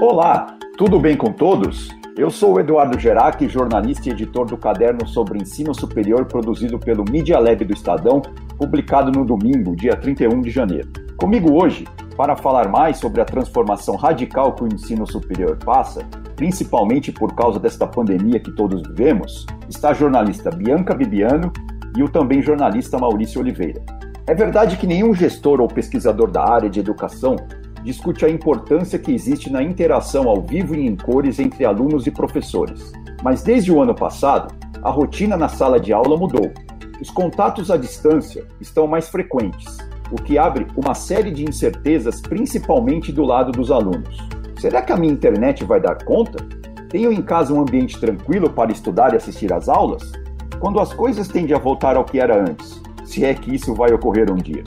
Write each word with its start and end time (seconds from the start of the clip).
Olá, 0.00 0.56
tudo 0.76 1.00
bem 1.00 1.16
com 1.16 1.32
todos? 1.32 1.88
Eu 2.16 2.30
sou 2.30 2.54
o 2.54 2.60
Eduardo 2.60 2.96
Gerac, 2.96 3.48
jornalista 3.48 4.08
e 4.08 4.12
editor 4.12 4.46
do 4.46 4.56
caderno 4.56 5.08
sobre 5.08 5.40
ensino 5.42 5.74
superior 5.74 6.24
produzido 6.26 6.78
pelo 6.78 7.04
Media 7.04 7.36
Lab 7.40 7.64
do 7.64 7.72
Estadão, 7.72 8.22
publicado 8.56 9.10
no 9.10 9.24
domingo, 9.24 9.74
dia 9.74 9.96
31 9.96 10.40
de 10.40 10.50
janeiro. 10.50 10.88
Comigo 11.16 11.52
hoje, 11.52 11.84
para 12.16 12.36
falar 12.36 12.68
mais 12.68 12.98
sobre 12.98 13.20
a 13.20 13.24
transformação 13.24 13.96
radical 13.96 14.52
que 14.52 14.62
o 14.62 14.68
ensino 14.72 15.04
superior 15.04 15.58
passa, 15.64 16.06
principalmente 16.36 17.10
por 17.10 17.34
causa 17.34 17.58
desta 17.58 17.84
pandemia 17.84 18.38
que 18.38 18.52
todos 18.52 18.82
vivemos, 18.82 19.46
está 19.68 19.90
a 19.90 19.94
jornalista 19.94 20.48
Bianca 20.48 20.94
Bibiano 20.94 21.52
e 21.96 22.04
o 22.04 22.08
também 22.08 22.40
jornalista 22.40 22.98
Maurício 22.98 23.40
Oliveira. 23.40 23.97
É 24.28 24.34
verdade 24.34 24.76
que 24.76 24.86
nenhum 24.86 25.14
gestor 25.14 25.58
ou 25.58 25.66
pesquisador 25.66 26.30
da 26.30 26.46
área 26.46 26.68
de 26.68 26.78
educação 26.78 27.34
discute 27.82 28.26
a 28.26 28.28
importância 28.28 28.98
que 28.98 29.10
existe 29.10 29.50
na 29.50 29.62
interação 29.62 30.28
ao 30.28 30.42
vivo 30.42 30.74
e 30.74 30.86
em 30.86 30.94
cores 30.94 31.38
entre 31.38 31.64
alunos 31.64 32.06
e 32.06 32.10
professores. 32.10 32.92
Mas 33.22 33.42
desde 33.42 33.72
o 33.72 33.80
ano 33.82 33.94
passado, 33.94 34.54
a 34.82 34.90
rotina 34.90 35.34
na 35.34 35.48
sala 35.48 35.80
de 35.80 35.94
aula 35.94 36.14
mudou. 36.14 36.52
Os 37.00 37.08
contatos 37.08 37.70
à 37.70 37.78
distância 37.78 38.46
estão 38.60 38.86
mais 38.86 39.08
frequentes, 39.08 39.78
o 40.12 40.16
que 40.16 40.36
abre 40.36 40.66
uma 40.76 40.92
série 40.92 41.30
de 41.30 41.48
incertezas, 41.48 42.20
principalmente 42.20 43.10
do 43.10 43.22
lado 43.22 43.50
dos 43.50 43.70
alunos. 43.70 44.18
Será 44.60 44.82
que 44.82 44.92
a 44.92 44.96
minha 44.98 45.14
internet 45.14 45.64
vai 45.64 45.80
dar 45.80 46.04
conta? 46.04 46.44
Tenho 46.90 47.10
em 47.10 47.22
casa 47.22 47.54
um 47.54 47.62
ambiente 47.62 47.98
tranquilo 47.98 48.50
para 48.50 48.72
estudar 48.72 49.14
e 49.14 49.16
assistir 49.16 49.50
às 49.54 49.70
aulas? 49.70 50.12
Quando 50.60 50.80
as 50.80 50.92
coisas 50.92 51.28
tendem 51.28 51.56
a 51.56 51.58
voltar 51.58 51.96
ao 51.96 52.04
que 52.04 52.20
era 52.20 52.38
antes, 52.38 52.78
se 53.08 53.24
é 53.24 53.32
que 53.32 53.54
isso 53.54 53.74
vai 53.74 53.90
ocorrer 53.90 54.30
um 54.30 54.36
dia. 54.36 54.62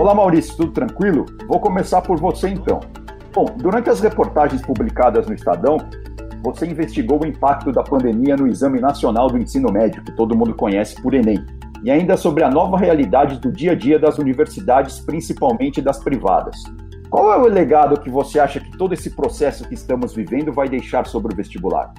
Olá 0.00 0.14
Maurício, 0.14 0.56
tudo 0.56 0.72
tranquilo? 0.72 1.26
Vou 1.46 1.60
começar 1.60 2.00
por 2.00 2.18
você 2.18 2.48
então. 2.48 2.80
Bom, 3.34 3.44
durante 3.58 3.90
as 3.90 4.00
reportagens 4.00 4.62
publicadas 4.62 5.26
no 5.26 5.34
Estadão, 5.34 5.76
você 6.42 6.64
investigou 6.64 7.22
o 7.22 7.26
impacto 7.26 7.70
da 7.70 7.82
pandemia 7.82 8.34
no 8.34 8.48
Exame 8.48 8.80
Nacional 8.80 9.28
do 9.28 9.36
Ensino 9.36 9.70
Médio, 9.70 10.02
que 10.02 10.12
todo 10.12 10.34
mundo 10.34 10.54
conhece 10.54 11.00
por 11.02 11.12
Enem, 11.12 11.44
e 11.84 11.90
ainda 11.90 12.16
sobre 12.16 12.42
a 12.44 12.50
nova 12.50 12.78
realidade 12.78 13.38
do 13.38 13.52
dia 13.52 13.72
a 13.72 13.74
dia 13.74 13.98
das 13.98 14.16
universidades, 14.16 15.00
principalmente 15.00 15.82
das 15.82 15.98
privadas. 15.98 16.56
Qual 17.10 17.30
é 17.30 17.36
o 17.36 17.46
legado 17.46 18.00
que 18.00 18.08
você 18.08 18.40
acha 18.40 18.58
que 18.58 18.74
todo 18.78 18.94
esse 18.94 19.10
processo 19.10 19.68
que 19.68 19.74
estamos 19.74 20.14
vivendo 20.14 20.50
vai 20.50 20.68
deixar 20.68 21.06
sobre 21.06 21.34
o 21.34 21.36
vestibular? 21.36 21.92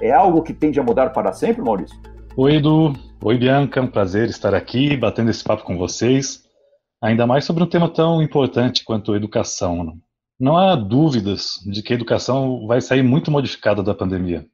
É 0.00 0.12
algo 0.12 0.42
que 0.42 0.54
tende 0.54 0.78
a 0.78 0.84
mudar 0.84 1.10
para 1.10 1.32
sempre, 1.32 1.62
Maurício? 1.62 1.98
Oi, 2.36 2.54
Edu. 2.54 3.07
Oi, 3.20 3.36
Bianca. 3.36 3.82
Um 3.82 3.88
prazer 3.88 4.28
estar 4.28 4.54
aqui 4.54 4.96
batendo 4.96 5.28
esse 5.28 5.42
papo 5.42 5.64
com 5.64 5.76
vocês. 5.76 6.44
Ainda 7.02 7.26
mais 7.26 7.44
sobre 7.44 7.64
um 7.64 7.66
tema 7.66 7.92
tão 7.92 8.22
importante 8.22 8.84
quanto 8.84 9.12
a 9.12 9.16
educação. 9.16 9.82
Né? 9.82 9.92
Não 10.38 10.56
há 10.56 10.76
dúvidas 10.76 11.60
de 11.66 11.82
que 11.82 11.92
a 11.92 11.96
educação 11.96 12.64
vai 12.68 12.80
sair 12.80 13.02
muito 13.02 13.28
modificada 13.28 13.82
da 13.82 13.92
pandemia. 13.92 14.46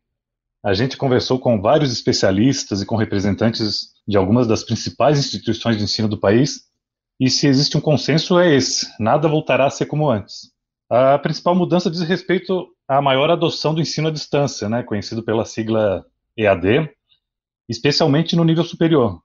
A 0.65 0.73
gente 0.73 0.97
conversou 0.97 1.39
com 1.39 1.61
vários 1.61 1.93
especialistas 1.93 2.81
e 2.81 2.87
com 2.87 2.97
representantes 2.97 3.91
de 4.09 4.17
algumas 4.17 4.47
das 4.47 4.65
principais 4.65 5.19
instituições 5.19 5.77
de 5.77 5.85
ensino 5.85 6.09
do 6.09 6.19
país, 6.19 6.63
e 7.21 7.29
se 7.29 7.47
existe 7.47 7.77
um 7.77 7.83
consenso 7.83 8.39
é 8.39 8.55
esse: 8.55 8.89
nada 8.99 9.29
voltará 9.29 9.67
a 9.67 9.71
ser 9.71 9.85
como 9.85 10.09
antes. 10.09 10.51
A 10.89 11.19
principal 11.19 11.55
mudança 11.55 11.91
diz 11.91 12.01
respeito 12.01 12.67
à 12.89 13.03
maior 13.03 13.31
adoção 13.31 13.75
do 13.75 13.83
ensino 13.83 14.09
à 14.09 14.11
distância, 14.11 14.71
né, 14.71 14.83
conhecido 14.83 15.23
pela 15.23 15.45
sigla 15.45 16.03
EAD, 16.35 16.91
especialmente 17.69 18.37
no 18.37 18.45
nível 18.45 18.65
superior, 18.65 19.21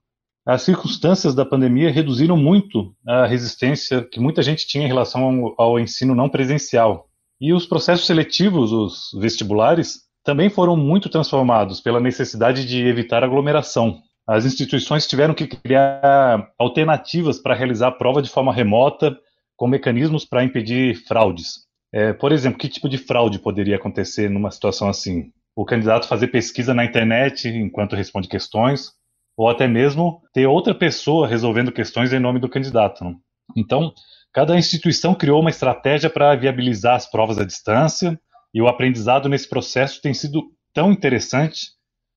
as 0.46 0.64
circunstâncias 0.64 1.36
da 1.36 1.46
pandemia 1.46 1.92
reduziram 1.92 2.36
muito 2.36 2.96
a 3.08 3.28
resistência 3.28 4.04
que 4.04 4.20
muita 4.20 4.42
gente 4.42 4.66
tinha 4.66 4.84
em 4.84 4.88
relação 4.88 5.54
ao, 5.58 5.62
ao 5.62 5.80
ensino 5.80 6.16
não 6.16 6.30
presencial. 6.30 7.08
E 7.40 7.54
os 7.54 7.66
processos 7.66 8.08
seletivos, 8.08 8.72
os 8.72 9.12
vestibulares, 9.20 10.00
também 10.24 10.50
foram 10.50 10.76
muito 10.76 11.10
transformados 11.10 11.80
pela 11.80 12.00
necessidade 12.00 12.66
de 12.66 12.86
evitar 12.86 13.24
aglomeração. 13.24 14.00
As 14.28 14.46
instituições 14.46 15.08
tiveram 15.08 15.34
que 15.34 15.48
criar 15.48 16.50
alternativas 16.58 17.40
para 17.40 17.56
realizar 17.56 17.88
a 17.88 17.92
prova 17.92 18.22
de 18.22 18.30
forma 18.30 18.54
remota, 18.54 19.18
com 19.56 19.68
mecanismos 19.68 20.26
para 20.26 20.44
impedir 20.44 20.96
fraudes. 21.08 21.68
É, 21.94 22.14
por 22.14 22.32
exemplo, 22.32 22.60
que 22.60 22.68
tipo 22.68 22.88
de 22.88 22.98
fraude 22.98 23.40
poderia 23.40 23.76
acontecer 23.76 24.30
numa 24.30 24.52
situação 24.52 24.88
assim? 24.88 25.32
O 25.60 25.66
candidato 25.66 26.08
fazer 26.08 26.30
pesquisa 26.30 26.74
na 26.74 26.86
internet 26.86 27.50
enquanto 27.50 27.94
responde 27.94 28.30
questões, 28.30 28.94
ou 29.36 29.50
até 29.50 29.68
mesmo 29.68 30.22
ter 30.32 30.48
outra 30.48 30.74
pessoa 30.74 31.28
resolvendo 31.28 31.70
questões 31.70 32.14
em 32.14 32.20
nome 32.20 32.40
do 32.40 32.48
candidato. 32.48 33.04
Né? 33.04 33.14
Então, 33.58 33.94
cada 34.32 34.58
instituição 34.58 35.14
criou 35.14 35.42
uma 35.42 35.50
estratégia 35.50 36.10
para 36.10 36.34
viabilizar 36.34 36.96
as 36.96 37.12
provas 37.12 37.38
à 37.38 37.44
distância, 37.44 38.18
e 38.54 38.62
o 38.62 38.70
aprendizado 38.70 39.28
nesse 39.28 39.50
processo 39.50 40.02
tem 40.02 40.14
sido 40.14 40.44
tão 40.74 40.94
interessante 40.94 41.72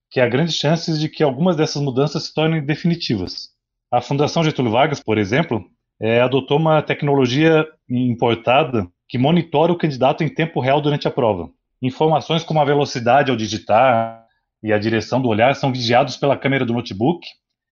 que 0.08 0.20
há 0.20 0.28
grandes 0.28 0.54
chances 0.54 1.00
de 1.00 1.08
que 1.08 1.24
algumas 1.24 1.56
dessas 1.56 1.82
mudanças 1.82 2.26
se 2.26 2.32
tornem 2.32 2.64
definitivas. 2.64 3.48
A 3.90 4.00
Fundação 4.00 4.44
Getúlio 4.44 4.70
Vargas, 4.70 5.02
por 5.02 5.18
exemplo, 5.18 5.64
é, 6.00 6.20
adotou 6.20 6.58
uma 6.58 6.80
tecnologia 6.80 7.66
importada 7.90 8.86
que 9.08 9.18
monitora 9.18 9.72
o 9.72 9.76
candidato 9.76 10.22
em 10.22 10.32
tempo 10.32 10.60
real 10.60 10.80
durante 10.80 11.08
a 11.08 11.10
prova. 11.10 11.50
Informações 11.82 12.44
como 12.44 12.60
a 12.60 12.64
velocidade 12.64 13.30
ao 13.30 13.36
digitar, 13.36 14.22
e 14.62 14.72
a 14.72 14.78
direção 14.78 15.20
do 15.20 15.28
olhar 15.28 15.54
são 15.56 15.72
vigiados 15.72 16.16
pela 16.16 16.36
câmera 16.36 16.64
do 16.64 16.72
notebook 16.72 17.26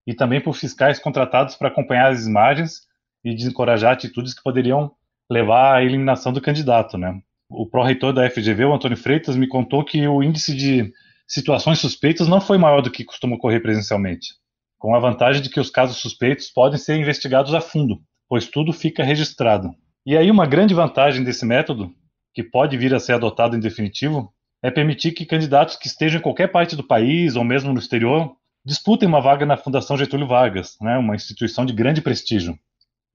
e 0.06 0.12
também 0.12 0.40
por 0.40 0.54
fiscais 0.54 0.98
contratados 0.98 1.54
para 1.54 1.68
acompanhar 1.68 2.10
as 2.10 2.26
imagens 2.26 2.80
e 3.24 3.34
desencorajar 3.34 3.92
atitudes 3.92 4.34
que 4.34 4.42
poderiam 4.42 4.90
levar 5.30 5.76
à 5.76 5.84
eliminação 5.84 6.32
do 6.32 6.40
candidato, 6.40 6.98
né? 6.98 7.20
O 7.48 7.66
pró-reitor 7.66 8.12
da 8.12 8.28
FGV, 8.28 8.64
o 8.64 8.74
Antônio 8.74 8.96
Freitas, 8.96 9.36
me 9.36 9.46
contou 9.46 9.84
que 9.84 10.06
o 10.08 10.22
índice 10.22 10.54
de 10.54 10.92
situações 11.28 11.78
suspeitas 11.78 12.26
não 12.26 12.40
foi 12.40 12.58
maior 12.58 12.80
do 12.80 12.90
que 12.90 13.04
costuma 13.04 13.36
ocorrer 13.36 13.62
presencialmente, 13.62 14.34
com 14.78 14.94
a 14.94 14.98
vantagem 14.98 15.42
de 15.42 15.50
que 15.50 15.60
os 15.60 15.70
casos 15.70 15.98
suspeitos 15.98 16.50
podem 16.50 16.78
ser 16.78 16.96
investigados 16.96 17.54
a 17.54 17.60
fundo, 17.60 18.00
pois 18.28 18.48
tudo 18.48 18.72
fica 18.72 19.04
registrado. 19.04 19.70
E 20.04 20.16
aí 20.16 20.30
uma 20.30 20.46
grande 20.46 20.74
vantagem 20.74 21.22
desse 21.22 21.44
método, 21.44 21.92
que 22.32 22.42
pode 22.42 22.76
vir 22.76 22.94
a 22.94 23.00
ser 23.00 23.14
adotado 23.14 23.56
em 23.56 23.60
definitivo, 23.60 24.32
é 24.62 24.70
permitir 24.70 25.12
que 25.12 25.26
candidatos 25.26 25.76
que 25.76 25.86
estejam 25.86 26.20
em 26.20 26.22
qualquer 26.22 26.48
parte 26.48 26.76
do 26.76 26.86
país 26.86 27.36
ou 27.36 27.44
mesmo 27.44 27.72
no 27.72 27.78
exterior 27.78 28.34
disputem 28.64 29.08
uma 29.08 29.20
vaga 29.20 29.46
na 29.46 29.56
Fundação 29.56 29.96
Getúlio 29.96 30.26
Vargas, 30.26 30.76
né, 30.80 30.98
uma 30.98 31.14
instituição 31.14 31.64
de 31.64 31.72
grande 31.72 32.02
prestígio. 32.02 32.58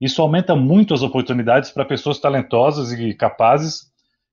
Isso 0.00 0.20
aumenta 0.20 0.54
muito 0.54 0.92
as 0.92 1.02
oportunidades 1.02 1.70
para 1.70 1.84
pessoas 1.84 2.18
talentosas 2.18 2.92
e 2.92 3.14
capazes 3.14 3.86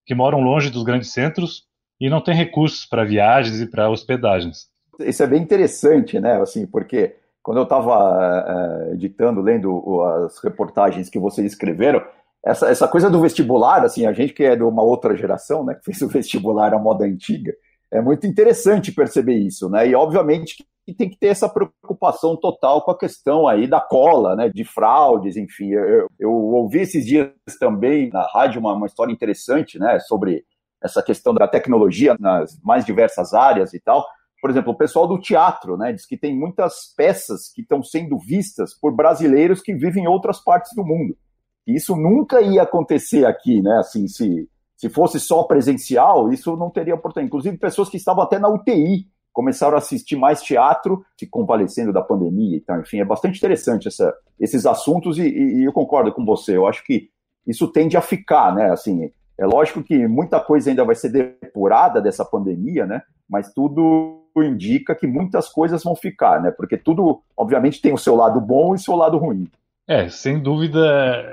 que 0.06 0.16
moram 0.16 0.42
longe 0.42 0.70
dos 0.70 0.84
grandes 0.84 1.12
centros 1.12 1.64
e 2.00 2.10
não 2.10 2.22
têm 2.22 2.36
recursos 2.36 2.86
para 2.86 3.06
viagens 3.06 3.62
e 3.62 3.66
para 3.66 3.90
hospedagens. 3.90 4.68
Isso 5.00 5.24
é 5.24 5.28
bem 5.28 5.42
interessante, 5.42 6.20
né? 6.20 6.42
Assim, 6.42 6.68
porque 6.68 7.16
quando 7.42 7.58
eu 7.58 7.64
estava 7.64 7.92
uh, 7.92 8.92
eh, 8.92 8.94
editando, 8.94 9.42
lendo 9.42 10.02
as 10.02 10.38
reportagens 10.44 11.10
que 11.10 11.20
vocês 11.20 11.52
escreveram, 11.54 12.02
essa, 12.46 12.70
essa 12.70 12.88
coisa 12.88 13.10
do 13.10 13.22
vestibular, 13.22 13.84
assim, 13.86 14.06
a 14.06 14.12
gente 14.12 14.34
que 14.34 14.44
é 14.44 14.56
de 14.56 14.64
uma 14.64 14.84
outra 14.84 15.16
geração, 15.16 15.64
né, 15.64 15.76
que 15.76 15.86
fez 15.86 16.02
o 16.02 16.08
vestibular 16.08 16.74
à 16.74 16.80
moda 16.80 17.06
antiga, 17.06 17.54
é 17.90 18.02
muito 18.02 18.28
interessante 18.28 18.92
perceber 18.92 19.36
isso, 19.36 19.70
né? 19.70 19.88
E 19.88 19.96
obviamente 19.96 20.66
que 20.86 20.94
tem 20.94 21.10
que 21.10 21.18
ter 21.18 21.28
essa 21.28 21.48
preocupação 21.48 22.36
total 22.36 22.82
com 22.82 22.92
a 22.92 22.98
questão 22.98 23.48
aí 23.48 23.68
da 23.68 23.80
cola, 23.80 24.36
né, 24.36 24.50
de 24.50 24.66
fraudes, 24.66 25.38
enfim. 25.38 25.70
Eu, 25.70 26.08
eu 26.20 26.32
ouvi 26.32 26.80
esses 26.80 27.06
dias 27.06 27.30
também 27.60 28.10
na 28.10 28.28
rádio 28.34 28.60
uma, 28.60 28.74
uma 28.74 28.88
história 28.88 29.14
interessante, 29.14 29.80
né, 29.80 30.00
sobre 30.02 30.44
essa 30.84 31.02
questão 31.02 31.34
da 31.34 31.48
tecnologia 31.48 32.18
nas 32.20 32.60
mais 32.62 32.84
diversas 32.84 33.34
áreas 33.34 33.74
e 33.74 33.80
tal. 33.80 34.06
Por 34.42 34.50
exemplo, 34.50 34.74
o 34.74 34.78
pessoal 34.78 35.08
do 35.08 35.18
teatro, 35.18 35.78
né, 35.78 35.94
diz 35.94 36.06
que 36.06 36.18
tem 36.18 36.38
muitas 36.38 36.94
peças 36.98 37.50
que 37.54 37.62
estão 37.62 37.82
sendo 37.82 38.18
vistas 38.20 38.78
por 38.78 38.94
brasileiros 38.94 39.62
que 39.62 39.74
vivem 39.74 40.04
em 40.04 40.08
outras 40.08 40.44
partes 40.44 40.76
do 40.76 40.84
mundo. 40.84 41.16
Isso 41.66 41.96
nunca 41.96 42.42
ia 42.42 42.64
acontecer 42.64 43.26
aqui, 43.26 43.62
né? 43.62 43.78
Assim, 43.78 44.08
se, 44.08 44.50
se 44.76 44.90
fosse 44.90 45.20
só 45.20 45.44
presencial, 45.44 46.32
isso 46.32 46.56
não 46.58 46.70
teria 46.70 46.96
oportunidade. 46.96 47.28
Inclusive, 47.28 47.58
pessoas 47.58 47.90
que 47.90 47.98
estavam 47.98 48.24
até 48.24 48.38
na 48.38 48.50
UTI 48.50 49.08
começaram 49.32 49.76
a 49.76 49.80
assistir 49.80 50.16
mais 50.16 50.42
teatro, 50.42 51.04
se 51.18 51.26
compalecendo 51.26 51.92
da 51.92 52.02
pandemia. 52.02 52.58
Então, 52.58 52.80
enfim, 52.80 53.00
é 53.00 53.06
bastante 53.06 53.38
interessante 53.38 53.88
essa, 53.88 54.14
esses 54.40 54.66
assuntos 54.66 55.18
e, 55.18 55.24
e, 55.24 55.60
e 55.60 55.64
eu 55.64 55.74
concordo 55.74 56.14
com 56.14 56.24
você. 56.24 56.56
Eu 56.56 56.68
acho 56.68 56.84
que 56.86 57.10
isso 57.48 57.68
tende 57.68 57.98
a 57.98 58.02
ficar, 58.02 58.54
né? 58.54 58.72
Assim, 58.72 59.10
é 59.38 59.46
lógico 59.46 59.84
que 59.84 60.08
muita 60.08 60.40
coisa 60.40 60.70
ainda 60.70 60.86
vai 60.86 60.96
ser 60.96 61.10
depurada 61.10 62.00
dessa 62.02 62.24
pandemia, 62.24 62.86
né? 62.86 63.02
Mas 63.28 63.52
tudo 63.54 64.22
indica 64.38 64.96
que 64.96 65.08
muitas 65.08 65.50
coisas 65.50 65.84
vão 65.84 65.96
ficar, 65.96 66.42
né? 66.42 66.52
Porque 66.52 66.78
tudo, 66.78 67.22
obviamente, 67.36 67.82
tem 67.82 67.94
o 67.94 67.98
seu 67.98 68.16
lado 68.16 68.40
bom 68.40 68.74
e 68.74 68.78
o 68.78 68.80
seu 68.80 68.96
lado 68.96 69.18
ruim. 69.18 69.48
É, 69.88 70.08
sem 70.08 70.40
dúvida 70.40 70.80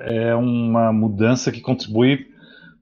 é 0.06 0.34
uma 0.34 0.92
mudança 0.92 1.52
que 1.52 1.60
contribui 1.60 2.26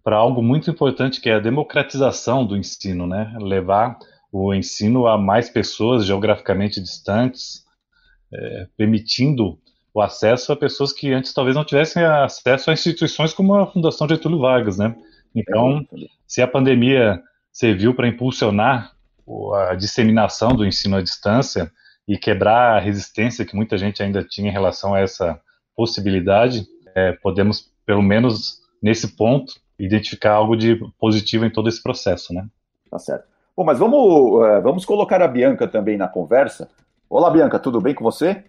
para 0.02 0.16
algo 0.16 0.42
muito 0.42 0.70
importante 0.70 1.20
que 1.20 1.28
é 1.28 1.34
a 1.34 1.40
democratização 1.40 2.46
do 2.46 2.56
ensino, 2.56 3.06
né? 3.06 3.36
Levar 3.38 3.98
o 4.32 4.54
ensino 4.54 5.06
a 5.06 5.18
mais 5.18 5.50
pessoas 5.50 6.06
geograficamente 6.06 6.80
distantes, 6.80 7.64
é, 8.32 8.66
permitindo 8.78 9.58
o 9.92 10.00
acesso 10.00 10.52
a 10.52 10.56
pessoas 10.56 10.92
que 10.92 11.12
antes 11.12 11.34
talvez 11.34 11.54
não 11.54 11.64
tivessem 11.64 12.02
acesso 12.02 12.70
a 12.70 12.72
instituições 12.72 13.34
como 13.34 13.54
a 13.54 13.66
Fundação 13.66 14.08
Getúlio 14.08 14.38
Vargas, 14.38 14.78
né? 14.78 14.96
Então, 15.34 15.86
se 16.26 16.40
a 16.40 16.48
pandemia 16.48 17.20
serviu 17.52 17.94
para 17.94 18.08
impulsionar 18.08 18.92
a 19.68 19.74
disseminação 19.74 20.54
do 20.54 20.64
ensino 20.64 20.96
à 20.96 21.02
distância 21.02 21.70
e 22.06 22.16
quebrar 22.16 22.76
a 22.76 22.80
resistência 22.80 23.44
que 23.44 23.54
muita 23.54 23.76
gente 23.76 24.02
ainda 24.02 24.24
tinha 24.24 24.48
em 24.48 24.52
relação 24.52 24.94
a 24.94 25.00
essa 25.00 25.38
possibilidade, 25.78 26.66
é, 26.92 27.12
podemos, 27.12 27.70
pelo 27.86 28.02
menos 28.02 28.60
nesse 28.82 29.16
ponto, 29.16 29.54
identificar 29.78 30.32
algo 30.32 30.56
de 30.56 30.74
positivo 30.98 31.44
em 31.44 31.50
todo 31.50 31.68
esse 31.68 31.80
processo, 31.80 32.34
né? 32.34 32.48
Tá 32.90 32.98
certo. 32.98 33.28
Bom, 33.56 33.62
mas 33.62 33.78
vamos, 33.78 34.44
é, 34.44 34.60
vamos 34.60 34.84
colocar 34.84 35.22
a 35.22 35.28
Bianca 35.28 35.68
também 35.68 35.96
na 35.96 36.08
conversa. 36.08 36.68
Olá, 37.08 37.30
Bianca, 37.30 37.60
tudo 37.60 37.80
bem 37.80 37.94
com 37.94 38.02
você? 38.02 38.42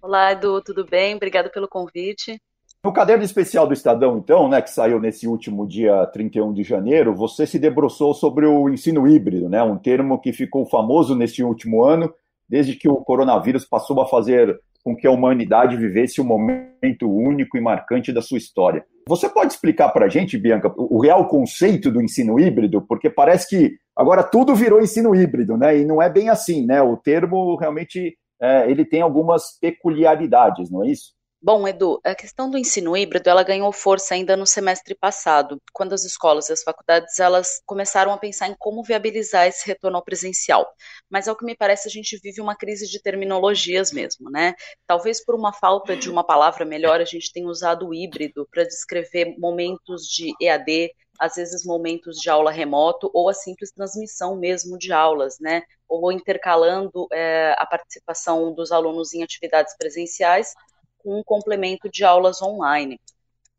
Olá, 0.00 0.32
Edu, 0.32 0.62
tudo 0.62 0.86
bem? 0.86 1.14
Obrigado 1.14 1.50
pelo 1.50 1.68
convite. 1.68 2.40
No 2.82 2.94
caderno 2.94 3.24
especial 3.24 3.66
do 3.66 3.74
Estadão, 3.74 4.16
então, 4.16 4.48
né, 4.48 4.62
que 4.62 4.70
saiu 4.70 4.98
nesse 4.98 5.28
último 5.28 5.66
dia 5.66 6.06
31 6.06 6.54
de 6.54 6.62
janeiro, 6.62 7.14
você 7.14 7.46
se 7.46 7.58
debruçou 7.58 8.14
sobre 8.14 8.46
o 8.46 8.70
ensino 8.70 9.06
híbrido, 9.06 9.50
né, 9.50 9.62
um 9.62 9.76
termo 9.76 10.18
que 10.18 10.32
ficou 10.32 10.64
famoso 10.64 11.14
neste 11.14 11.42
último 11.42 11.84
ano, 11.84 12.12
desde 12.48 12.74
que 12.74 12.88
o 12.88 12.96
coronavírus 12.96 13.66
passou 13.66 14.00
a 14.00 14.06
fazer 14.06 14.58
com 14.84 14.94
que 14.94 15.06
a 15.06 15.10
humanidade 15.10 15.76
vivesse 15.76 16.20
um 16.20 16.24
momento 16.24 17.10
único 17.10 17.56
e 17.56 17.60
marcante 17.60 18.12
da 18.12 18.20
sua 18.20 18.36
história. 18.36 18.84
Você 19.08 19.28
pode 19.28 19.52
explicar 19.52 19.88
para 19.88 20.06
a 20.06 20.08
gente, 20.08 20.36
Bianca, 20.36 20.72
o 20.76 21.00
real 21.00 21.26
conceito 21.26 21.90
do 21.90 22.02
ensino 22.02 22.38
híbrido? 22.38 22.82
Porque 22.82 23.08
parece 23.08 23.48
que 23.48 23.72
agora 23.96 24.22
tudo 24.22 24.54
virou 24.54 24.80
ensino 24.80 25.14
híbrido, 25.14 25.56
né? 25.56 25.78
E 25.78 25.84
não 25.84 26.02
é 26.02 26.10
bem 26.10 26.28
assim, 26.28 26.66
né? 26.66 26.82
O 26.82 26.96
termo 26.96 27.56
realmente 27.56 28.16
é, 28.40 28.70
ele 28.70 28.84
tem 28.84 29.00
algumas 29.00 29.58
peculiaridades, 29.58 30.70
não 30.70 30.84
é 30.84 30.88
isso? 30.88 31.12
Bom, 31.46 31.68
Edu, 31.68 32.00
a 32.02 32.14
questão 32.14 32.48
do 32.48 32.56
ensino 32.56 32.96
híbrido, 32.96 33.28
ela 33.28 33.42
ganhou 33.42 33.70
força 33.70 34.14
ainda 34.14 34.34
no 34.34 34.46
semestre 34.46 34.94
passado, 34.94 35.60
quando 35.74 35.92
as 35.92 36.02
escolas 36.02 36.48
e 36.48 36.54
as 36.54 36.62
faculdades 36.62 37.18
elas 37.20 37.60
começaram 37.66 38.14
a 38.14 38.16
pensar 38.16 38.48
em 38.48 38.56
como 38.58 38.82
viabilizar 38.82 39.46
esse 39.46 39.66
retorno 39.66 39.98
ao 39.98 40.02
presencial. 40.02 40.66
Mas 41.06 41.28
ao 41.28 41.36
que 41.36 41.44
me 41.44 41.54
parece, 41.54 41.86
a 41.86 41.90
gente 41.90 42.18
vive 42.22 42.40
uma 42.40 42.56
crise 42.56 42.88
de 42.88 42.98
terminologias 42.98 43.92
mesmo, 43.92 44.30
né? 44.30 44.54
Talvez 44.86 45.22
por 45.22 45.34
uma 45.34 45.52
falta 45.52 45.94
de 45.94 46.10
uma 46.10 46.24
palavra 46.24 46.64
melhor, 46.64 47.02
a 47.02 47.04
gente 47.04 47.30
tenha 47.30 47.46
usado 47.46 47.88
o 47.88 47.92
híbrido 47.92 48.48
para 48.50 48.64
descrever 48.64 49.36
momentos 49.38 50.04
de 50.04 50.32
EAD, 50.40 50.92
às 51.20 51.34
vezes 51.34 51.62
momentos 51.62 52.16
de 52.16 52.30
aula 52.30 52.50
remoto 52.50 53.10
ou 53.12 53.28
a 53.28 53.34
simples 53.34 53.70
transmissão 53.70 54.34
mesmo 54.34 54.78
de 54.78 54.94
aulas, 54.94 55.36
né? 55.38 55.62
Ou 55.86 56.10
intercalando 56.10 57.06
é, 57.12 57.54
a 57.58 57.66
participação 57.66 58.54
dos 58.54 58.72
alunos 58.72 59.12
em 59.12 59.22
atividades 59.22 59.76
presenciais 59.76 60.54
com 61.04 61.18
um 61.20 61.22
complemento 61.22 61.88
de 61.88 62.02
aulas 62.02 62.42
online. 62.42 62.98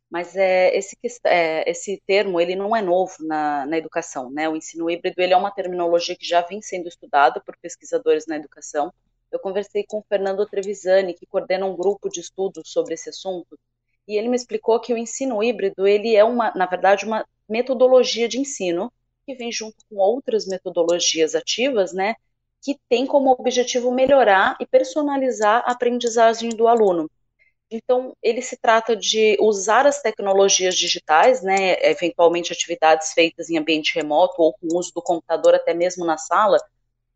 Mas 0.09 0.36
é, 0.36 0.75
esse, 0.75 0.97
é, 1.25 1.69
esse 1.69 2.01
termo 2.06 2.42
ele 2.42 2.56
não 2.56 2.75
é 2.75 2.81
novo 2.81 3.13
na, 3.21 3.65
na 3.65 3.77
educação, 3.77 4.30
né? 4.31 4.50
O 4.50 4.56
ensino 4.56 4.89
híbrido 4.89 5.21
ele 5.21 5.33
é 5.33 5.38
uma 5.38 5.51
terminologia 5.51 6.15
que 6.15 6.25
já 6.25 6.42
vem 6.42 6.62
sendo 6.62 6.88
estudada 6.88 7.39
por 7.39 7.56
pesquisadores 7.57 8.25
na 8.27 8.38
educação. 8.38 8.92
Eu 9.31 9.39
conversei 9.39 9.83
com 9.88 10.00
o 10.00 10.06
Fernando 10.07 10.45
Trevisani, 10.45 11.13
que 11.13 11.25
coordena 11.25 11.65
um 11.65 11.75
grupo 11.75 12.09
de 12.09 12.19
estudos 12.19 12.71
sobre 12.71 12.94
esse 12.94 13.09
assunto, 13.09 13.57
e 14.07 14.18
ele 14.18 14.30
me 14.30 14.36
explicou 14.36 14.80
que 14.80 14.94
o 14.94 14.97
ensino 14.97 15.44
híbrido 15.44 15.88
ele 15.88 16.15
é 16.15 16.24
uma, 16.24 16.51
na 16.56 16.65
verdade, 16.65 17.06
uma 17.06 17.25
metodologia 17.50 18.27
de 18.27 18.39
ensino 18.39 18.92
que 19.25 19.36
vem 19.36 19.51
junto 19.51 19.77
com 19.89 19.95
outras 19.97 20.45
metodologias 20.45 21.33
ativas, 21.33 21.92
né, 21.92 22.15
que 22.62 22.77
tem 22.88 23.06
como 23.06 23.31
objetivo 23.31 23.92
melhorar 23.92 24.56
e 24.59 24.65
personalizar 24.65 25.63
a 25.65 25.71
aprendizagem 25.71 26.50
do 26.50 26.68
aluno. 26.68 27.09
Então, 27.70 28.16
ele 28.22 28.42
se 28.42 28.58
trata 28.58 28.96
de 28.96 29.38
usar 29.40 29.88
as 29.88 30.02
tecnologias 30.02 30.76
digitais, 30.76 31.42
né, 31.42 31.76
eventualmente 31.82 32.54
atividades 32.54 33.12
feitas 33.14 33.50
em 33.50 33.58
ambiente 33.58 33.96
remoto 33.96 34.36
ou 34.38 34.54
com 34.54 34.78
uso 34.78 34.92
do 34.94 35.02
computador 35.02 35.56
até 35.56 35.74
mesmo 35.74 36.06
na 36.06 36.18
sala, 36.18 36.58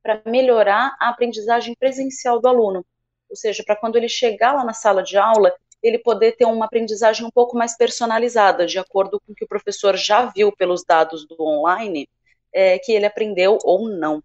para 0.01 0.21
melhorar 0.25 0.95
a 0.99 1.09
aprendizagem 1.09 1.75
presencial 1.75 2.39
do 2.39 2.47
aluno. 2.47 2.85
Ou 3.29 3.35
seja, 3.35 3.63
para 3.63 3.75
quando 3.75 3.95
ele 3.95 4.09
chegar 4.09 4.53
lá 4.53 4.63
na 4.63 4.73
sala 4.73 5.03
de 5.03 5.17
aula, 5.17 5.53
ele 5.83 5.99
poder 5.99 6.33
ter 6.35 6.45
uma 6.45 6.65
aprendizagem 6.65 7.25
um 7.25 7.31
pouco 7.31 7.55
mais 7.55 7.77
personalizada, 7.77 8.65
de 8.65 8.79
acordo 8.79 9.19
com 9.19 9.31
o 9.31 9.35
que 9.35 9.45
o 9.45 9.47
professor 9.47 9.95
já 9.95 10.25
viu 10.25 10.51
pelos 10.51 10.83
dados 10.83 11.27
do 11.27 11.41
online, 11.41 12.09
é, 12.51 12.79
que 12.79 12.91
ele 12.91 13.05
aprendeu 13.05 13.57
ou 13.63 13.87
não. 13.87 14.21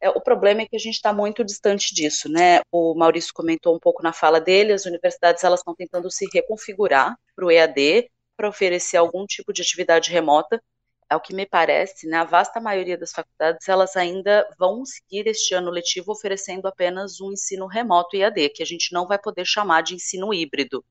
É, 0.00 0.08
o 0.10 0.20
problema 0.20 0.62
é 0.62 0.66
que 0.66 0.76
a 0.76 0.78
gente 0.78 0.94
está 0.94 1.12
muito 1.12 1.44
distante 1.44 1.94
disso, 1.94 2.28
né? 2.28 2.60
O 2.70 2.94
Maurício 2.94 3.32
comentou 3.34 3.74
um 3.74 3.78
pouco 3.80 4.02
na 4.02 4.12
fala 4.12 4.40
dele, 4.40 4.72
as 4.72 4.86
universidades 4.86 5.44
elas 5.44 5.60
estão 5.60 5.74
tentando 5.74 6.10
se 6.10 6.26
reconfigurar 6.32 7.16
para 7.34 7.46
o 7.46 7.50
EAD, 7.50 8.10
para 8.36 8.48
oferecer 8.48 8.96
algum 8.96 9.26
tipo 9.26 9.52
de 9.52 9.62
atividade 9.62 10.10
remota. 10.10 10.62
Ao 11.08 11.20
que 11.20 11.32
me 11.34 11.46
parece, 11.46 12.08
né, 12.08 12.18
a 12.18 12.24
vasta 12.24 12.60
maioria 12.60 12.98
das 12.98 13.12
faculdades 13.12 13.68
elas 13.68 13.96
ainda 13.96 14.48
vão 14.58 14.84
seguir 14.84 15.26
este 15.28 15.54
ano 15.54 15.70
letivo 15.70 16.12
oferecendo 16.12 16.66
apenas 16.66 17.20
um 17.20 17.32
ensino 17.32 17.66
remoto 17.66 18.16
EAD, 18.16 18.50
que 18.50 18.62
a 18.62 18.66
gente 18.66 18.92
não 18.92 19.06
vai 19.06 19.18
poder 19.18 19.44
chamar 19.44 19.82
de 19.82 19.94
ensino 19.94 20.34
híbrido 20.34 20.84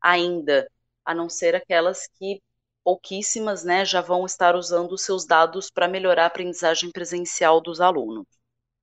ainda, 0.00 0.68
a 1.04 1.14
não 1.14 1.28
ser 1.28 1.54
aquelas 1.54 2.06
que 2.18 2.40
pouquíssimas, 2.84 3.64
né, 3.64 3.84
já 3.84 4.00
vão 4.00 4.26
estar 4.26 4.54
usando 4.54 4.92
os 4.92 5.02
seus 5.02 5.26
dados 5.26 5.68
para 5.72 5.88
melhorar 5.88 6.24
a 6.24 6.26
aprendizagem 6.26 6.90
presencial 6.90 7.60
dos 7.60 7.80
alunos. 7.80 8.24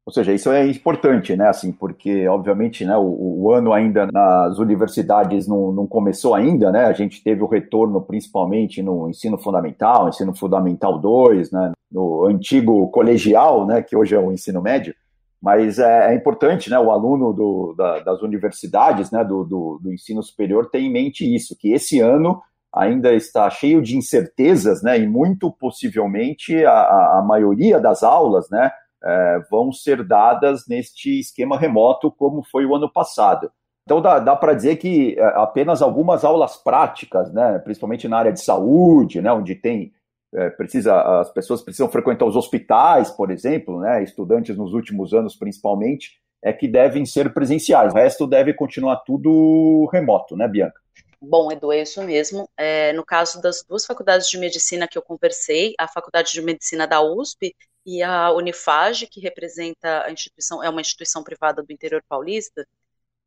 Ou 0.10 0.14
seja, 0.14 0.34
isso 0.34 0.52
é 0.52 0.66
importante, 0.66 1.36
né? 1.36 1.48
Assim, 1.50 1.72
porque 1.72 2.28
obviamente, 2.28 2.84
né, 2.84 2.98
o, 2.98 3.44
o 3.44 3.54
ano 3.54 3.72
ainda 3.72 4.08
nas 4.12 4.58
universidades 4.58 5.48
não, 5.48 5.72
não, 5.72 5.86
começou 5.86 6.34
ainda, 6.34 6.72
né? 6.72 6.86
A 6.86 6.94
gente 6.94 7.24
teve 7.24 7.44
o 7.44 7.48
retorno 7.48 8.02
principalmente 8.02 8.82
no 8.82 9.08
ensino 9.08 9.38
fundamental, 9.38 10.10
ensino 10.10 10.36
fundamental 10.36 10.98
2, 10.98 11.52
né? 11.52 11.74
No 11.92 12.26
antigo 12.26 12.90
colegial, 12.90 13.68
né? 13.68 13.84
Que 13.84 13.96
hoje 13.96 14.16
é 14.16 14.20
o 14.20 14.32
ensino 14.32 14.64
médio. 14.64 14.96
Mas 15.40 15.78
é, 15.78 16.12
é 16.12 16.16
importante, 16.16 16.72
né? 16.72 16.80
O 16.80 16.90
aluno 16.90 17.32
do, 17.32 17.76
da, 17.78 18.00
das 18.00 18.24
universidades, 18.24 19.12
né? 19.12 19.24
Do, 19.24 19.44
do, 19.44 19.80
do 19.80 19.94
ensino 19.94 20.24
superior 20.24 20.72
ter 20.72 20.80
em 20.80 20.92
mente 20.92 21.24
isso, 21.24 21.56
que 21.56 21.72
esse 21.72 22.00
ano 22.00 22.42
ainda 22.74 23.14
está 23.14 23.50
cheio 23.50 23.82
de 23.82 23.98
incertezas, 23.98 24.84
né, 24.84 25.00
e 25.00 25.08
muito 25.08 25.52
possivelmente 25.52 26.64
a, 26.66 27.20
a 27.20 27.24
maioria 27.26 27.80
das 27.80 28.04
aulas, 28.04 28.50
né, 28.50 28.72
é, 29.04 29.40
vão 29.50 29.72
ser 29.72 30.04
dadas 30.04 30.68
neste 30.68 31.20
esquema 31.20 31.58
remoto, 31.58 32.12
como 32.12 32.44
foi 32.44 32.66
o 32.66 32.76
ano 32.76 32.92
passado. 32.92 33.52
Então 33.84 34.02
dá, 34.02 34.20
dá 34.20 34.36
para 34.36 34.54
dizer 34.54 34.76
que 34.76 35.16
é, 35.18 35.24
apenas 35.36 35.82
algumas 35.82 36.24
aulas 36.24 36.58
práticas, 36.58 37.34
né, 37.34 37.60
principalmente 37.60 38.08
na 38.08 38.18
área 38.18 38.34
de 38.34 38.42
saúde, 38.42 39.22
né, 39.22 39.32
onde 39.32 39.56
tem 39.56 39.92
é, 40.32 40.48
precisa 40.52 41.22
as 41.22 41.32
pessoas 41.32 41.64
precisam 41.64 41.90
frequentar 41.90 42.26
os 42.26 42.36
hospitais, 42.36 43.10
por 43.10 43.32
exemplo, 43.32 43.80
né, 43.80 44.04
estudantes 44.04 44.56
nos 44.56 44.74
últimos 44.74 45.12
anos 45.12 45.36
principalmente, 45.36 46.20
é 46.44 46.54
que 46.54 46.68
devem 46.68 47.06
ser 47.06 47.34
presenciais. 47.34 47.94
O 47.94 47.98
resto 47.98 48.28
deve 48.28 48.54
continuar 48.54 48.98
tudo 48.98 49.90
remoto, 49.92 50.38
né, 50.38 50.48
Bianca? 50.48 50.80
Bom, 51.22 51.52
Edu, 51.52 51.72
é 51.72 51.82
isso 51.82 52.02
mesmo. 52.04 52.50
É, 52.56 52.94
no 52.94 53.06
caso 53.06 53.42
das 53.42 53.64
duas 53.64 53.86
faculdades 53.86 54.30
de 54.30 54.38
medicina 54.38 54.88
que 54.88 54.98
eu 54.98 55.02
conversei, 55.02 55.74
a 55.78 55.88
Faculdade 55.88 56.32
de 56.32 56.42
Medicina 56.42 56.88
da 56.88 57.02
USP 57.02 57.54
e 57.86 58.02
a 58.02 58.32
Unifage, 58.32 59.06
que 59.08 59.20
representa 59.20 60.04
a 60.06 60.12
instituição, 60.12 60.64
é 60.64 60.70
uma 60.70 60.80
instituição 60.82 61.22
privada 61.24 61.62
do 61.62 61.74
interior 61.74 62.02
paulista, 62.08 62.66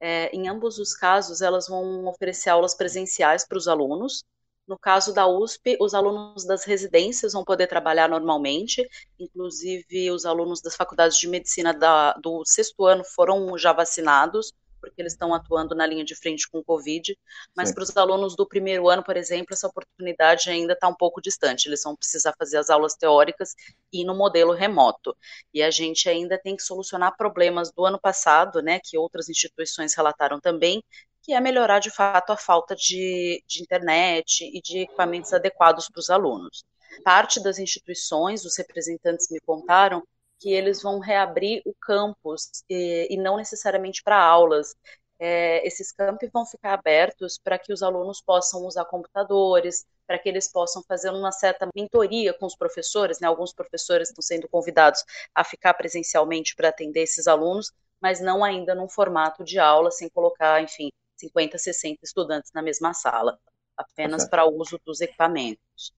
é, 0.00 0.28
em 0.34 0.49
ambos 0.49 0.78
os 0.78 0.94
casos 0.94 1.42
elas 1.42 1.68
vão 1.68 2.06
oferecer 2.06 2.50
aulas 2.50 2.75
presenciais 2.75 3.46
para 3.46 3.58
os 3.58 3.68
alunos. 3.68 4.25
No 4.66 4.78
caso 4.78 5.12
da 5.12 5.26
USP, 5.26 5.76
os 5.80 5.94
alunos 5.94 6.44
das 6.46 6.64
residências 6.64 7.32
vão 7.34 7.44
poder 7.44 7.66
trabalhar 7.66 8.08
normalmente, 8.08 8.88
inclusive 9.18 10.11
os 10.11 10.25
alunos 10.25 10.62
das 10.62 10.76
faculdades 10.76 11.18
de 11.18 11.28
medicina 11.28 11.75
da, 11.75 12.14
do 12.14 12.42
sexto 12.46 12.87
ano 12.87 13.04
foram 13.04 13.56
já 13.58 13.72
vacinados, 13.72 14.52
porque 14.83 15.01
eles 15.01 15.12
estão 15.12 15.33
atuando 15.33 15.77
na 15.77 15.87
linha 15.87 16.05
de 16.05 16.17
frente 16.17 16.51
com 16.51 16.59
o 16.59 16.65
Covid, 16.65 17.17
mas 17.57 17.73
para 17.73 17.85
os 17.85 17.97
alunos 17.97 18.35
do 18.35 18.47
primeiro 18.47 18.89
ano, 18.89 19.05
por 19.05 19.17
exemplo, 19.17 19.55
essa 19.55 19.69
oportunidade 19.69 20.51
ainda 20.51 20.73
está 20.73 20.89
um 20.89 20.95
pouco 20.95 21.23
distante, 21.23 21.69
eles 21.69 21.83
vão 21.85 21.95
precisar 21.95 22.35
fazer 22.37 22.57
as 22.57 22.69
aulas 22.69 22.95
teóricas 22.95 23.55
e 23.93 24.05
no 24.05 24.15
modelo 24.15 24.53
remoto. 24.53 25.17
E 25.55 25.62
a 25.62 25.71
gente 25.71 26.09
ainda 26.09 26.37
tem 26.37 26.57
que 26.57 26.62
solucionar 26.65 27.17
problemas 27.17 27.71
do 27.71 27.85
ano 27.87 28.01
passado, 28.01 28.61
né, 28.61 28.81
que 28.83 28.99
outras 28.99 29.29
instituições 29.29 29.95
relataram 29.95 30.41
também, 30.41 30.83
que 31.23 31.33
é 31.33 31.41
melhorar 31.41 31.79
de 31.79 31.91
fato 31.91 32.33
a 32.33 32.37
falta 32.37 32.75
de, 32.75 33.43
de 33.47 33.62
internet 33.62 34.45
e 34.45 34.61
de 34.61 34.81
equipamentos 34.81 35.33
adequados 35.33 35.89
para 35.89 36.01
os 36.01 36.11
alunos. 36.11 36.65
Parte 37.05 37.41
das 37.41 37.59
instituições, 37.59 38.45
os 38.45 38.59
representantes 38.59 39.29
me 39.31 39.41
contaram, 39.41 40.03
que 40.42 40.52
eles 40.52 40.82
vão 40.82 40.99
reabrir 40.99 41.62
o 41.64 41.72
campus 41.80 42.49
e, 42.68 43.06
e 43.08 43.16
não 43.16 43.37
necessariamente 43.37 44.02
para 44.02 44.20
aulas. 44.20 44.75
É, 45.20 45.64
esses 45.64 45.92
campos 45.92 46.28
vão 46.32 46.44
ficar 46.44 46.75
abertos 46.75 47.38
para 47.38 47.56
que 47.56 47.72
os 47.72 47.80
alunos 47.80 48.20
possam 48.20 48.66
usar 48.66 48.84
computadores, 48.87 49.87
para 50.04 50.18
que 50.18 50.28
eles 50.28 50.50
possam 50.50 50.82
fazer 50.82 51.11
uma 51.11 51.30
certa 51.30 51.68
mentoria 51.76 52.34
com 52.34 52.44
os 52.44 52.56
professores, 52.56 53.20
né? 53.20 53.28
Alguns 53.28 53.52
professores 53.52 54.08
estão 54.08 54.20
sendo 54.20 54.49
convidados 54.49 55.04
a 55.32 55.44
ficar 55.44 55.75
presencialmente 55.75 56.56
para 56.56 56.70
atender 56.70 57.02
esses 57.02 57.28
alunos, 57.28 57.70
mas 58.00 58.20
não 58.20 58.42
ainda 58.42 58.75
num 58.75 58.88
formato 58.88 59.44
de 59.44 59.61
aula, 59.61 59.92
sem 59.92 60.08
colocar, 60.08 60.61
enfim, 60.61 60.90
50, 61.16 61.56
60 61.56 62.00
estudantes 62.02 62.50
na 62.52 62.62
mesma 62.62 62.92
sala, 62.92 63.38
apenas 63.76 64.28
para 64.28 64.44
o 64.44 64.61
uso 64.61 64.80
dos 64.84 65.00
equipamentos. 65.00 65.94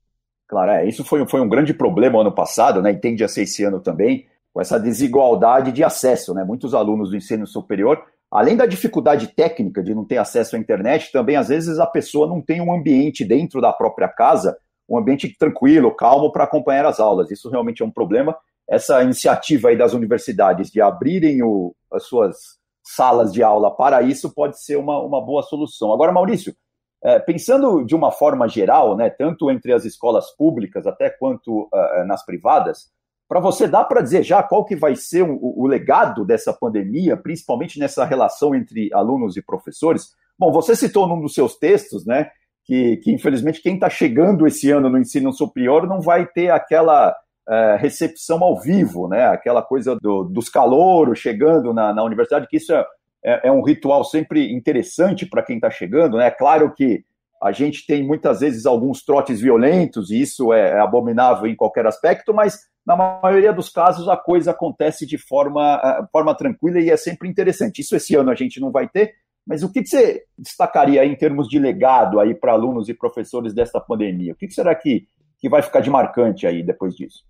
Claro, 0.46 0.72
é, 0.72 0.86
isso 0.86 1.02
foi, 1.02 1.26
foi 1.26 1.40
um 1.40 1.48
grande 1.48 1.72
problema 1.72 2.20
ano 2.20 2.34
passado, 2.34 2.82
né, 2.82 2.92
e 2.92 3.00
tende 3.00 3.24
a 3.24 3.28
ser 3.28 3.42
esse 3.42 3.64
ano 3.64 3.80
também, 3.80 4.28
com 4.54 4.60
essa 4.60 4.78
desigualdade 4.78 5.72
de 5.72 5.82
acesso. 5.82 6.32
Né? 6.32 6.44
Muitos 6.44 6.74
alunos 6.74 7.10
do 7.10 7.16
ensino 7.16 7.44
superior, 7.44 8.00
além 8.30 8.56
da 8.56 8.64
dificuldade 8.64 9.26
técnica 9.26 9.82
de 9.82 9.92
não 9.92 10.04
ter 10.04 10.16
acesso 10.18 10.54
à 10.54 10.58
internet, 10.58 11.10
também 11.10 11.34
às 11.34 11.48
vezes 11.48 11.80
a 11.80 11.86
pessoa 11.86 12.28
não 12.28 12.40
tem 12.40 12.60
um 12.60 12.72
ambiente 12.72 13.24
dentro 13.24 13.60
da 13.60 13.72
própria 13.72 14.08
casa, 14.08 14.56
um 14.88 14.96
ambiente 14.96 15.36
tranquilo, 15.36 15.94
calmo 15.94 16.30
para 16.30 16.44
acompanhar 16.44 16.86
as 16.86 17.00
aulas. 17.00 17.32
Isso 17.32 17.50
realmente 17.50 17.82
é 17.82 17.84
um 17.84 17.90
problema. 17.90 18.36
Essa 18.68 19.02
iniciativa 19.02 19.68
aí 19.68 19.76
das 19.76 19.92
universidades 19.92 20.70
de 20.70 20.80
abrirem 20.80 21.42
o, 21.42 21.74
as 21.92 22.04
suas 22.04 22.36
salas 22.82 23.32
de 23.32 23.42
aula 23.42 23.74
para 23.74 24.02
isso 24.02 24.32
pode 24.32 24.62
ser 24.62 24.76
uma, 24.76 25.00
uma 25.00 25.20
boa 25.20 25.42
solução. 25.42 25.92
Agora, 25.92 26.12
Maurício, 26.12 26.54
é, 27.02 27.18
pensando 27.18 27.84
de 27.84 27.94
uma 27.94 28.12
forma 28.12 28.46
geral, 28.46 28.96
né, 28.96 29.10
tanto 29.10 29.50
entre 29.50 29.72
as 29.72 29.84
escolas 29.84 30.30
públicas 30.36 30.86
até 30.86 31.10
quanto 31.10 31.62
uh, 31.62 32.06
nas 32.06 32.24
privadas, 32.24 32.90
para 33.28 33.40
você 33.40 33.66
dá 33.66 33.82
para 33.82 34.02
dizer 34.02 34.22
já 34.22 34.42
qual 34.42 34.64
que 34.64 34.76
vai 34.76 34.94
ser 34.94 35.22
o, 35.22 35.38
o, 35.40 35.66
legado 35.66 36.24
dessa 36.24 36.52
pandemia, 36.52 37.16
principalmente 37.16 37.78
nessa 37.78 38.04
relação 38.04 38.54
entre 38.54 38.92
alunos 38.92 39.36
e 39.36 39.42
professores? 39.42 40.12
Bom, 40.38 40.52
você 40.52 40.76
citou 40.76 41.06
num 41.06 41.20
dos 41.20 41.34
seus 41.34 41.56
textos, 41.56 42.04
né, 42.04 42.30
que, 42.64 42.98
que 42.98 43.12
infelizmente 43.12 43.62
quem 43.62 43.74
está 43.74 43.88
chegando 43.88 44.46
esse 44.46 44.70
ano 44.70 44.88
no 44.88 44.98
ensino 44.98 45.32
superior 45.32 45.86
não 45.86 46.00
vai 46.00 46.26
ter 46.26 46.50
aquela 46.50 47.10
uh, 47.10 47.76
recepção 47.78 48.42
ao 48.42 48.60
vivo, 48.60 49.08
né, 49.08 49.26
aquela 49.26 49.62
coisa 49.62 49.96
do, 50.00 50.24
dos 50.24 50.48
calouros 50.48 51.18
chegando 51.18 51.72
na, 51.72 51.94
na 51.94 52.04
universidade, 52.04 52.46
que 52.46 52.58
isso 52.58 52.72
é, 52.72 52.84
é, 53.24 53.48
é 53.48 53.52
um 53.52 53.62
ritual 53.62 54.04
sempre 54.04 54.52
interessante 54.52 55.24
para 55.24 55.42
quem 55.42 55.56
está 55.56 55.70
chegando, 55.70 56.18
né? 56.18 56.30
Claro 56.30 56.74
que 56.74 57.02
a 57.42 57.52
gente 57.52 57.86
tem 57.86 58.06
muitas 58.06 58.40
vezes 58.40 58.66
alguns 58.66 59.04
trotes 59.04 59.40
violentos, 59.40 60.10
e 60.10 60.20
isso 60.20 60.52
é, 60.52 60.70
é 60.70 60.80
abominável 60.80 61.46
em 61.46 61.56
qualquer 61.56 61.86
aspecto, 61.86 62.32
mas 62.32 62.60
na 62.86 62.96
maioria 62.96 63.52
dos 63.52 63.68
casos 63.68 64.08
a 64.08 64.16
coisa 64.16 64.50
acontece 64.50 65.06
de 65.06 65.16
forma, 65.16 65.76
uh, 65.76 66.06
forma 66.12 66.34
tranquila 66.34 66.80
e 66.80 66.90
é 66.90 66.96
sempre 66.96 67.28
interessante. 67.28 67.80
Isso 67.80 67.96
esse 67.96 68.14
ano 68.14 68.30
a 68.30 68.34
gente 68.34 68.60
não 68.60 68.70
vai 68.70 68.88
ter, 68.88 69.14
mas 69.46 69.62
o 69.62 69.72
que, 69.72 69.84
você 69.84 70.22
destacaria 70.38 71.04
em 71.04 71.14
termos 71.14 71.48
de 71.48 71.58
legado 71.58 72.20
aí 72.20 72.34
para 72.34 72.52
alunos 72.52 72.88
e 72.88 72.94
professores 72.94 73.54
desta 73.54 73.80
pandemia? 73.80 74.32
O 74.32 74.36
que, 74.36 74.46
que 74.46 74.54
será 74.54 74.74
que, 74.74 75.06
que 75.38 75.48
vai 75.48 75.62
ficar 75.62 75.80
de 75.80 75.90
marcante 75.90 76.46
aí 76.46 76.62
depois 76.62 76.94
disso? 76.94 77.24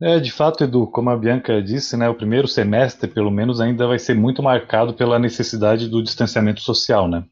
É, 0.00 0.18
de 0.18 0.32
fato, 0.32 0.64
Edu, 0.64 0.86
como 0.88 1.08
a 1.08 1.16
Bianca 1.16 1.62
disse, 1.62 1.96
né, 1.96 2.08
o 2.08 2.14
primeiro 2.14 2.48
semestre, 2.48 3.08
pelo 3.08 3.30
menos, 3.30 3.60
ainda 3.60 3.86
vai 3.86 3.98
ser 3.98 4.14
muito 4.14 4.42
marcado 4.42 4.92
pela 4.92 5.18
necessidade 5.18 5.88
do 5.88 6.02
distanciamento 6.02 6.60
social, 6.60 7.08
né? 7.08 7.24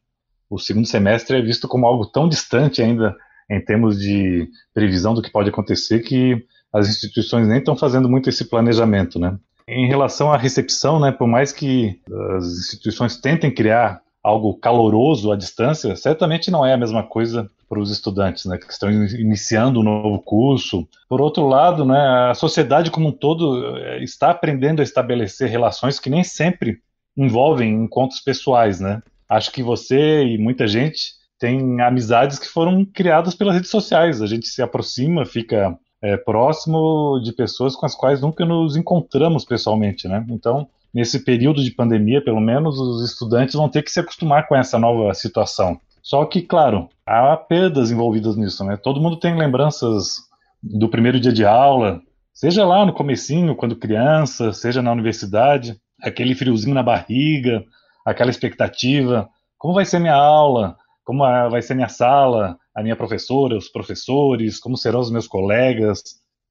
O 0.49 0.57
segundo 0.57 0.87
semestre 0.87 1.37
é 1.37 1.41
visto 1.41 1.67
como 1.67 1.85
algo 1.85 2.05
tão 2.05 2.27
distante 2.27 2.81
ainda 2.81 3.15
em 3.49 3.63
termos 3.63 3.99
de 3.99 4.47
previsão 4.73 5.13
do 5.13 5.21
que 5.21 5.31
pode 5.31 5.49
acontecer 5.49 5.99
que 5.99 6.45
as 6.73 6.89
instituições 6.89 7.47
nem 7.47 7.59
estão 7.59 7.75
fazendo 7.75 8.09
muito 8.09 8.27
esse 8.27 8.45
planejamento, 8.45 9.19
né? 9.19 9.37
Em 9.67 9.87
relação 9.87 10.33
à 10.33 10.37
recepção, 10.37 10.99
né, 10.99 11.11
por 11.11 11.27
mais 11.27 11.53
que 11.53 12.01
as 12.35 12.45
instituições 12.45 13.15
tentem 13.15 13.53
criar 13.53 14.01
algo 14.21 14.55
caloroso 14.55 15.31
à 15.31 15.35
distância, 15.35 15.95
certamente 15.95 16.49
não 16.49 16.65
é 16.65 16.73
a 16.73 16.77
mesma 16.77 17.03
coisa 17.03 17.49
para 17.69 17.79
os 17.79 17.91
estudantes, 17.91 18.45
né, 18.45 18.57
que 18.57 18.71
estão 18.71 18.91
iniciando 18.91 19.79
um 19.79 19.83
novo 19.83 20.19
curso. 20.19 20.87
Por 21.09 21.21
outro 21.21 21.47
lado, 21.47 21.85
né, 21.85 22.29
a 22.29 22.33
sociedade 22.33 22.91
como 22.91 23.09
um 23.09 23.11
todo 23.11 23.75
eh, 23.77 24.03
está 24.03 24.31
aprendendo 24.31 24.79
a 24.79 24.83
estabelecer 24.83 25.49
relações 25.49 25.99
que 25.99 26.09
nem 26.09 26.23
sempre 26.23 26.79
envolvem 27.17 27.73
encontros 27.73 28.19
pessoais, 28.19 28.79
né? 28.79 29.01
Acho 29.29 29.51
que 29.51 29.63
você 29.63 30.23
e 30.23 30.37
muita 30.37 30.67
gente 30.67 31.13
tem 31.39 31.81
amizades 31.81 32.39
que 32.39 32.47
foram 32.47 32.85
criadas 32.85 33.35
pelas 33.35 33.55
redes 33.55 33.69
sociais. 33.69 34.21
A 34.21 34.27
gente 34.27 34.47
se 34.47 34.61
aproxima, 34.61 35.25
fica 35.25 35.77
é, 36.03 36.17
próximo 36.17 37.17
de 37.23 37.31
pessoas 37.31 37.77
com 37.77 37.85
as 37.85 37.95
quais 37.95 38.19
nunca 38.19 38.45
nos 38.45 38.75
encontramos 38.75 39.45
pessoalmente, 39.45 40.05
né? 40.05 40.23
Então, 40.29 40.67
nesse 40.93 41.23
período 41.23 41.63
de 41.63 41.71
pandemia, 41.71 42.21
pelo 42.21 42.41
menos, 42.41 42.77
os 42.77 43.09
estudantes 43.09 43.55
vão 43.55 43.69
ter 43.69 43.81
que 43.81 43.89
se 43.89 44.01
acostumar 44.01 44.45
com 44.45 44.53
essa 44.53 44.77
nova 44.77 45.13
situação. 45.13 45.79
Só 46.01 46.25
que, 46.25 46.41
claro, 46.41 46.89
há 47.05 47.37
perdas 47.37 47.89
envolvidas 47.89 48.35
nisso, 48.35 48.65
né? 48.65 48.75
Todo 48.75 48.99
mundo 48.99 49.15
tem 49.15 49.37
lembranças 49.37 50.17
do 50.61 50.89
primeiro 50.89 51.21
dia 51.21 51.31
de 51.31 51.45
aula, 51.45 52.01
seja 52.33 52.65
lá 52.65 52.85
no 52.85 52.91
comecinho, 52.91 53.55
quando 53.55 53.77
criança, 53.77 54.51
seja 54.51 54.81
na 54.81 54.91
universidade, 54.91 55.79
aquele 56.01 56.35
friozinho 56.35 56.75
na 56.75 56.83
barriga, 56.83 57.63
aquela 58.05 58.29
expectativa, 58.29 59.29
como 59.57 59.73
vai 59.73 59.85
ser 59.85 59.99
minha 59.99 60.15
aula, 60.15 60.75
como 61.05 61.19
vai 61.49 61.61
ser 61.61 61.75
minha 61.75 61.87
sala, 61.87 62.57
a 62.75 62.81
minha 62.81 62.95
professora, 62.95 63.57
os 63.57 63.69
professores, 63.69 64.59
como 64.59 64.77
serão 64.77 64.99
os 64.99 65.11
meus 65.11 65.27
colegas. 65.27 66.01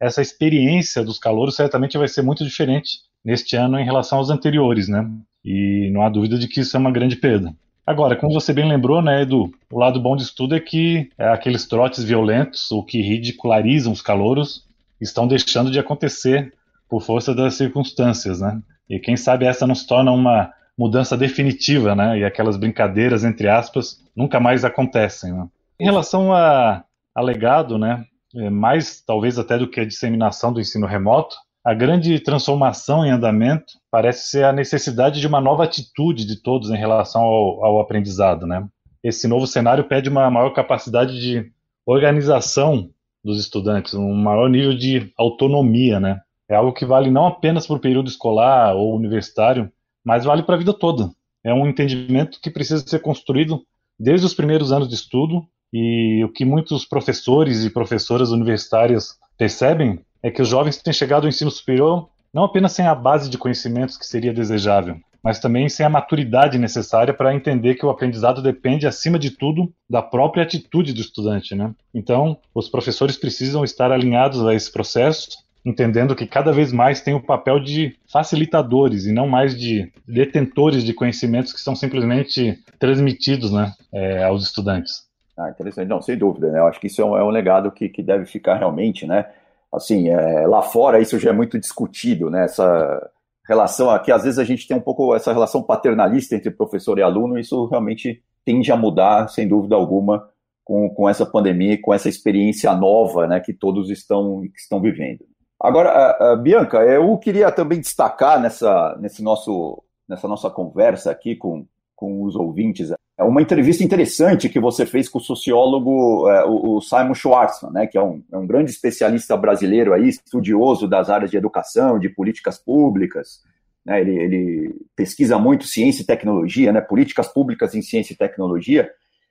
Essa 0.00 0.23
experiência 0.23 1.05
dos 1.05 1.19
calouros 1.19 1.57
certamente 1.57 1.99
vai 1.99 2.09
ser 2.09 2.23
muito 2.23 2.45
diferente 2.45 3.00
neste 3.25 3.57
ano 3.57 3.79
em 3.79 3.85
relação 3.85 4.19
aos 4.19 4.31
anteriores, 4.31 4.88
né? 4.88 5.09
E 5.45 5.91
não 5.93 6.02
há 6.02 6.09
dúvida 6.09 6.38
de 6.38 6.49
que 6.49 6.61
isso 6.61 6.76
é 6.76 6.81
uma 6.81 6.91
grande 6.91 7.17
perda. 7.17 7.55
Agora, 7.85 8.14
como 8.14 8.33
você 8.33 8.52
bem 8.52 8.69
lembrou, 8.69 9.02
né, 9.02 9.23
Edu, 9.23 9.50
o 9.73 9.79
lado 9.79 10.00
bom 10.00 10.14
disso 10.14 10.35
tudo 10.37 10.55
é 10.55 10.61
que 10.61 11.11
é, 11.19 11.29
aqueles 11.29 11.67
trotes 11.67 12.05
violentos 12.05 12.71
ou 12.71 12.85
que 12.85 13.00
ridicularizam 13.00 13.93
os 13.93 14.00
calouros 14.00 14.64
estão 15.00 15.26
deixando 15.26 15.71
de 15.71 15.81
acontecer 15.81 16.52
por 16.88 17.02
força 17.02 17.35
das 17.35 17.55
circunstâncias, 17.55 18.41
né? 18.41 18.61
E 18.88 19.00
quem 19.00 19.17
sabe 19.17 19.47
essa 19.47 19.67
não 19.67 19.75
se 19.75 19.87
torna 19.87 20.12
uma 20.12 20.52
mudança 20.79 21.17
definitiva, 21.17 21.95
né? 21.95 22.19
E 22.19 22.25
aquelas 22.25 22.57
brincadeiras, 22.57 23.25
entre 23.25 23.49
aspas, 23.49 24.00
nunca 24.14 24.38
mais 24.38 24.64
acontecem, 24.64 25.33
né? 25.33 25.49
Em 25.82 25.84
relação 25.84 26.32
a, 26.32 26.84
a 27.12 27.20
legado, 27.20 27.76
né, 27.76 28.04
é 28.36 28.48
mais 28.48 29.02
talvez 29.04 29.36
até 29.36 29.58
do 29.58 29.68
que 29.68 29.80
a 29.80 29.84
disseminação 29.84 30.52
do 30.52 30.60
ensino 30.60 30.86
remoto, 30.86 31.34
a 31.64 31.74
grande 31.74 32.20
transformação 32.20 33.04
em 33.04 33.10
andamento 33.10 33.72
parece 33.90 34.30
ser 34.30 34.44
a 34.44 34.52
necessidade 34.52 35.18
de 35.18 35.26
uma 35.26 35.40
nova 35.40 35.64
atitude 35.64 36.24
de 36.24 36.40
todos 36.40 36.70
em 36.70 36.76
relação 36.76 37.22
ao, 37.22 37.64
ao 37.64 37.80
aprendizado, 37.80 38.46
né? 38.46 38.64
Esse 39.02 39.26
novo 39.26 39.44
cenário 39.44 39.82
pede 39.82 40.08
uma 40.08 40.30
maior 40.30 40.50
capacidade 40.50 41.20
de 41.20 41.50
organização 41.84 42.88
dos 43.24 43.40
estudantes, 43.40 43.92
um 43.94 44.14
maior 44.14 44.48
nível 44.48 44.78
de 44.78 45.12
autonomia, 45.18 45.98
né? 45.98 46.20
É 46.48 46.54
algo 46.54 46.72
que 46.72 46.86
vale 46.86 47.10
não 47.10 47.26
apenas 47.26 47.66
para 47.66 47.74
o 47.74 47.80
período 47.80 48.06
escolar 48.06 48.76
ou 48.76 48.94
universitário, 48.94 49.68
mas 50.04 50.24
vale 50.24 50.44
para 50.44 50.54
a 50.54 50.58
vida 50.58 50.72
toda. 50.72 51.10
É 51.44 51.52
um 51.52 51.66
entendimento 51.66 52.38
que 52.40 52.52
precisa 52.52 52.86
ser 52.86 53.00
construído 53.00 53.64
desde 53.98 54.24
os 54.24 54.32
primeiros 54.32 54.70
anos 54.70 54.88
de 54.88 54.94
estudo 54.94 55.44
e 55.73 56.23
o 56.25 56.29
que 56.29 56.45
muitos 56.45 56.85
professores 56.85 57.64
e 57.64 57.71
professoras 57.71 58.31
universitárias 58.31 59.17
percebem 59.38 60.00
é 60.23 60.31
que 60.31 60.43
os 60.43 60.49
jovens 60.49 60.76
têm 60.76 60.93
chegado 60.93 61.25
ao 61.25 61.29
ensino 61.29 61.50
superior 61.50 62.09
não 62.33 62.45
apenas 62.45 62.73
sem 62.73 62.87
a 62.87 62.95
base 62.95 63.29
de 63.29 63.37
conhecimentos 63.37 63.99
que 63.99 64.07
seria 64.07 64.33
desejável, 64.33 64.97
mas 65.23 65.38
também 65.38 65.69
sem 65.69 65.85
a 65.85 65.91
maturidade 65.91 66.59
necessária 66.59 67.12
para 67.12 67.35
entender 67.35 67.75
que 67.75 67.85
o 67.85 67.91
aprendizado 67.91 68.43
depende, 68.43 68.87
acima 68.87 69.19
de 69.19 69.31
tudo, 69.31 69.73
da 69.88 70.00
própria 70.00 70.43
atitude 70.43 70.93
do 70.93 71.00
estudante. 71.00 71.55
Né? 71.55 71.75
Então, 71.95 72.38
os 72.55 72.69
professores 72.69 73.17
precisam 73.17 73.62
estar 73.62 73.93
alinhados 73.93 74.45
a 74.47 74.55
esse 74.55 74.73
processo, 74.73 75.29
entendendo 75.64 76.17
que 76.17 76.26
cada 76.26 76.52
vez 76.52 76.73
mais 76.73 77.02
tem 77.02 77.14
o 77.14 77.23
papel 77.23 77.61
de 77.61 77.95
facilitadores 78.11 79.05
e 79.05 79.12
não 79.12 79.29
mais 79.29 79.57
de 79.57 79.93
detentores 80.09 80.83
de 80.83 80.95
conhecimentos 80.95 81.52
que 81.52 81.61
são 81.61 81.76
simplesmente 81.76 82.59
transmitidos 82.79 83.52
né, 83.52 83.73
é, 83.93 84.25
aos 84.25 84.43
estudantes. 84.43 85.12
Ah, 85.36 85.50
interessante. 85.50 85.88
Não, 85.88 86.02
sem 86.02 86.16
dúvida. 86.16 86.50
Né? 86.50 86.58
Eu 86.58 86.66
acho 86.66 86.80
que 86.80 86.86
isso 86.86 87.00
é 87.00 87.04
um, 87.04 87.16
é 87.16 87.24
um 87.24 87.30
legado 87.30 87.70
que, 87.72 87.88
que 87.88 88.02
deve 88.02 88.26
ficar 88.26 88.56
realmente, 88.56 89.06
né? 89.06 89.26
assim, 89.72 90.10
é, 90.10 90.46
lá 90.46 90.60
fora 90.60 91.00
isso 91.00 91.18
já 91.18 91.30
é 91.30 91.32
muito 91.32 91.58
discutido, 91.58 92.28
né? 92.28 92.44
Essa 92.44 93.10
relação 93.48 93.90
aqui, 93.90 94.12
às 94.12 94.22
vezes 94.22 94.38
a 94.38 94.44
gente 94.44 94.68
tem 94.68 94.76
um 94.76 94.80
pouco 94.80 95.14
essa 95.14 95.32
relação 95.32 95.62
paternalista 95.62 96.36
entre 96.36 96.50
professor 96.50 96.98
e 96.98 97.02
aluno, 97.02 97.38
isso 97.38 97.66
realmente 97.66 98.22
tende 98.44 98.70
a 98.70 98.76
mudar, 98.76 99.28
sem 99.28 99.48
dúvida 99.48 99.74
alguma, 99.74 100.28
com, 100.62 100.88
com 100.90 101.08
essa 101.08 101.24
pandemia, 101.24 101.80
com 101.80 101.94
essa 101.94 102.08
experiência 102.08 102.72
nova, 102.74 103.26
né, 103.26 103.40
que 103.40 103.52
todos 103.52 103.90
estão, 103.90 104.42
que 104.42 104.60
estão 104.60 104.80
vivendo. 104.80 105.24
Agora, 105.58 105.90
a, 105.90 106.32
a 106.32 106.36
Bianca, 106.36 106.78
eu 106.84 107.16
queria 107.18 107.50
também 107.50 107.80
destacar 107.80 108.40
nessa, 108.40 108.96
nesse 109.00 109.22
nosso, 109.22 109.82
nessa 110.08 110.28
nossa 110.28 110.50
conversa 110.50 111.10
aqui 111.10 111.34
com, 111.34 111.66
com 111.96 112.22
os 112.22 112.36
ouvintes 112.36 112.92
uma 113.19 113.42
entrevista 113.42 113.85
interessante 113.85 114.49
que 114.49 114.59
você 114.59 114.87
fez 114.87 115.09
com 115.09 115.19
o 115.19 115.23
sociólogo 115.23 116.28
é, 116.31 116.45
o, 116.47 116.81
Simon 116.81 117.14
Schwartzman, 117.14 117.73
né, 117.73 117.87
que 117.87 117.99
é 117.99 118.02
um, 118.02 118.23
é 118.33 118.37
um, 118.37 118.47
grande 118.47 118.71
especialista 118.71 119.37
brasileiro 119.37 119.92
aí, 119.92 120.09
estudioso 120.09 120.88
das 120.88 121.11
áreas 121.11 121.31
de 121.31 121.37
educação, 121.37 121.99
de 121.99 122.09
políticas 122.09 122.59
públicas. 122.59 123.42
Né, 123.85 124.00
ele, 124.00 124.16
ele, 124.16 124.75
pesquisa 124.97 125.38
muito 125.38 125.66
ciência 125.66 126.02
e 126.02 126.07
tecnologia, 126.07 126.73
né, 126.73 126.81
políticas 126.81 127.28
públicas 127.28 127.75
em 127.75 127.83
ciência 127.83 128.14
e 128.14 128.16
tecnologia. 128.16 128.90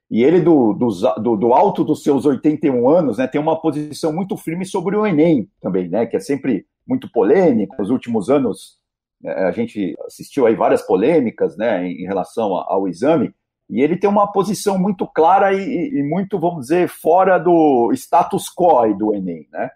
E 0.10 0.24
ele, 0.24 0.42
do, 0.42 0.74
do, 0.74 1.36
do 1.38 1.54
alto 1.54 1.84
dos 1.84 2.04
seus 2.04 2.26
81 2.26 2.90
anos, 2.90 3.18
né, 3.18 3.28
tem 3.28 3.40
uma 3.40 3.60
posição 3.60 4.14
muito 4.14 4.36
firme 4.38 4.66
sobre 4.66 4.96
o 4.96 5.08
Enem 5.08 5.50
também, 5.62 5.88
né, 5.90 6.06
que 6.06 6.18
é 6.18 6.20
sempre 6.20 6.66
muito 6.88 7.10
polêmico. 7.12 7.76
Nos 7.80 7.90
últimos 7.90 8.30
anos, 8.30 8.78
é, 9.24 9.46
a 9.46 9.52
gente 9.52 9.96
assistiu 10.06 10.46
aí 10.46 10.56
várias 10.56 10.82
polêmicas 10.82 11.56
né, 11.58 11.88
em 11.88 12.06
relação 12.06 12.54
ao 12.54 12.88
exame. 12.88 13.34
E 13.72 13.82
ele 13.82 13.98
tem 13.98 14.10
uma 14.10 14.30
posição 14.30 14.78
muito 14.78 15.08
clara 15.08 15.54
e, 15.54 15.60
e 15.62 16.04
muito, 16.04 16.38
vamos 16.38 16.63
dizer, 16.63 16.90
fora 16.90 17.40
do 17.40 17.90
status 17.94 18.50
quo 18.54 18.94
do 18.94 19.16
Enem, 19.16 19.48
né? 19.50 19.70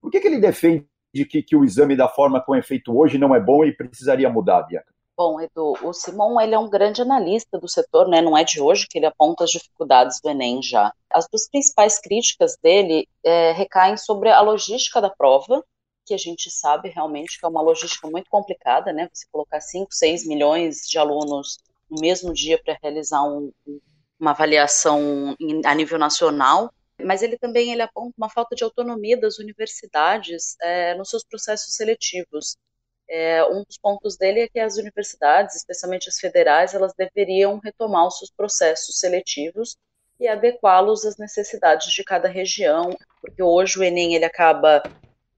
Por 0.00 0.10
que, 0.10 0.20
que 0.20 0.26
ele 0.26 0.40
defende 0.40 0.86
que, 1.28 1.42
que 1.42 1.54
o 1.54 1.62
exame 1.62 1.94
da 1.94 2.08
forma 2.08 2.40
como 2.40 2.56
é 2.56 2.62
feito 2.62 2.96
hoje 2.96 3.18
não 3.18 3.34
é 3.34 3.40
bom 3.40 3.62
e 3.62 3.76
precisaria 3.76 4.30
mudar, 4.30 4.62
Bianca? 4.62 4.90
Bom, 5.14 5.38
Edu, 5.38 5.74
o 5.82 5.92
Simon 5.92 6.40
ele 6.40 6.54
é 6.54 6.58
um 6.58 6.70
grande 6.70 7.02
analista 7.02 7.58
do 7.58 7.68
setor, 7.68 8.08
né? 8.08 8.22
Não 8.22 8.36
é 8.36 8.42
de 8.42 8.58
hoje 8.58 8.86
que 8.88 8.98
ele 8.98 9.04
aponta 9.04 9.44
as 9.44 9.50
dificuldades 9.50 10.18
do 10.22 10.30
Enem 10.30 10.62
já. 10.62 10.90
As 11.10 11.28
duas 11.30 11.46
principais 11.46 12.00
críticas 12.00 12.56
dele 12.56 13.06
é, 13.22 13.52
recaem 13.52 13.98
sobre 13.98 14.30
a 14.30 14.40
logística 14.40 14.98
da 14.98 15.10
prova, 15.10 15.62
que 16.06 16.14
a 16.14 16.18
gente 16.18 16.50
sabe 16.50 16.88
realmente 16.88 17.38
que 17.38 17.44
é 17.44 17.48
uma 17.48 17.60
logística 17.60 18.08
muito 18.08 18.30
complicada, 18.30 18.94
né? 18.94 19.10
Você 19.12 19.26
colocar 19.30 19.60
5, 19.60 19.92
6 19.92 20.26
milhões 20.26 20.88
de 20.88 20.98
alunos 20.98 21.58
no 21.92 22.00
mesmo 22.00 22.32
dia 22.32 22.58
para 22.64 22.78
realizar 22.82 23.22
um, 23.22 23.52
uma 24.18 24.30
avaliação 24.30 25.36
em, 25.38 25.60
a 25.64 25.74
nível 25.74 25.98
nacional. 25.98 26.72
Mas 26.98 27.22
ele 27.22 27.36
também 27.36 27.70
ele 27.70 27.82
aponta 27.82 28.14
uma 28.16 28.30
falta 28.30 28.56
de 28.56 28.64
autonomia 28.64 29.20
das 29.20 29.38
universidades 29.38 30.56
é, 30.62 30.94
nos 30.94 31.10
seus 31.10 31.22
processos 31.22 31.76
seletivos. 31.76 32.56
É, 33.08 33.44
um 33.44 33.62
dos 33.62 33.76
pontos 33.76 34.16
dele 34.16 34.40
é 34.40 34.48
que 34.48 34.58
as 34.58 34.78
universidades, 34.78 35.56
especialmente 35.56 36.08
as 36.08 36.18
federais, 36.18 36.72
elas 36.72 36.94
deveriam 36.96 37.58
retomar 37.58 38.06
os 38.06 38.18
seus 38.18 38.30
processos 38.30 38.98
seletivos 38.98 39.76
e 40.18 40.26
adequá-los 40.26 41.04
às 41.04 41.18
necessidades 41.18 41.92
de 41.92 42.04
cada 42.04 42.28
região, 42.28 42.96
porque 43.20 43.42
hoje 43.42 43.78
o 43.78 43.82
Enem 43.82 44.14
ele 44.14 44.24
acaba 44.24 44.82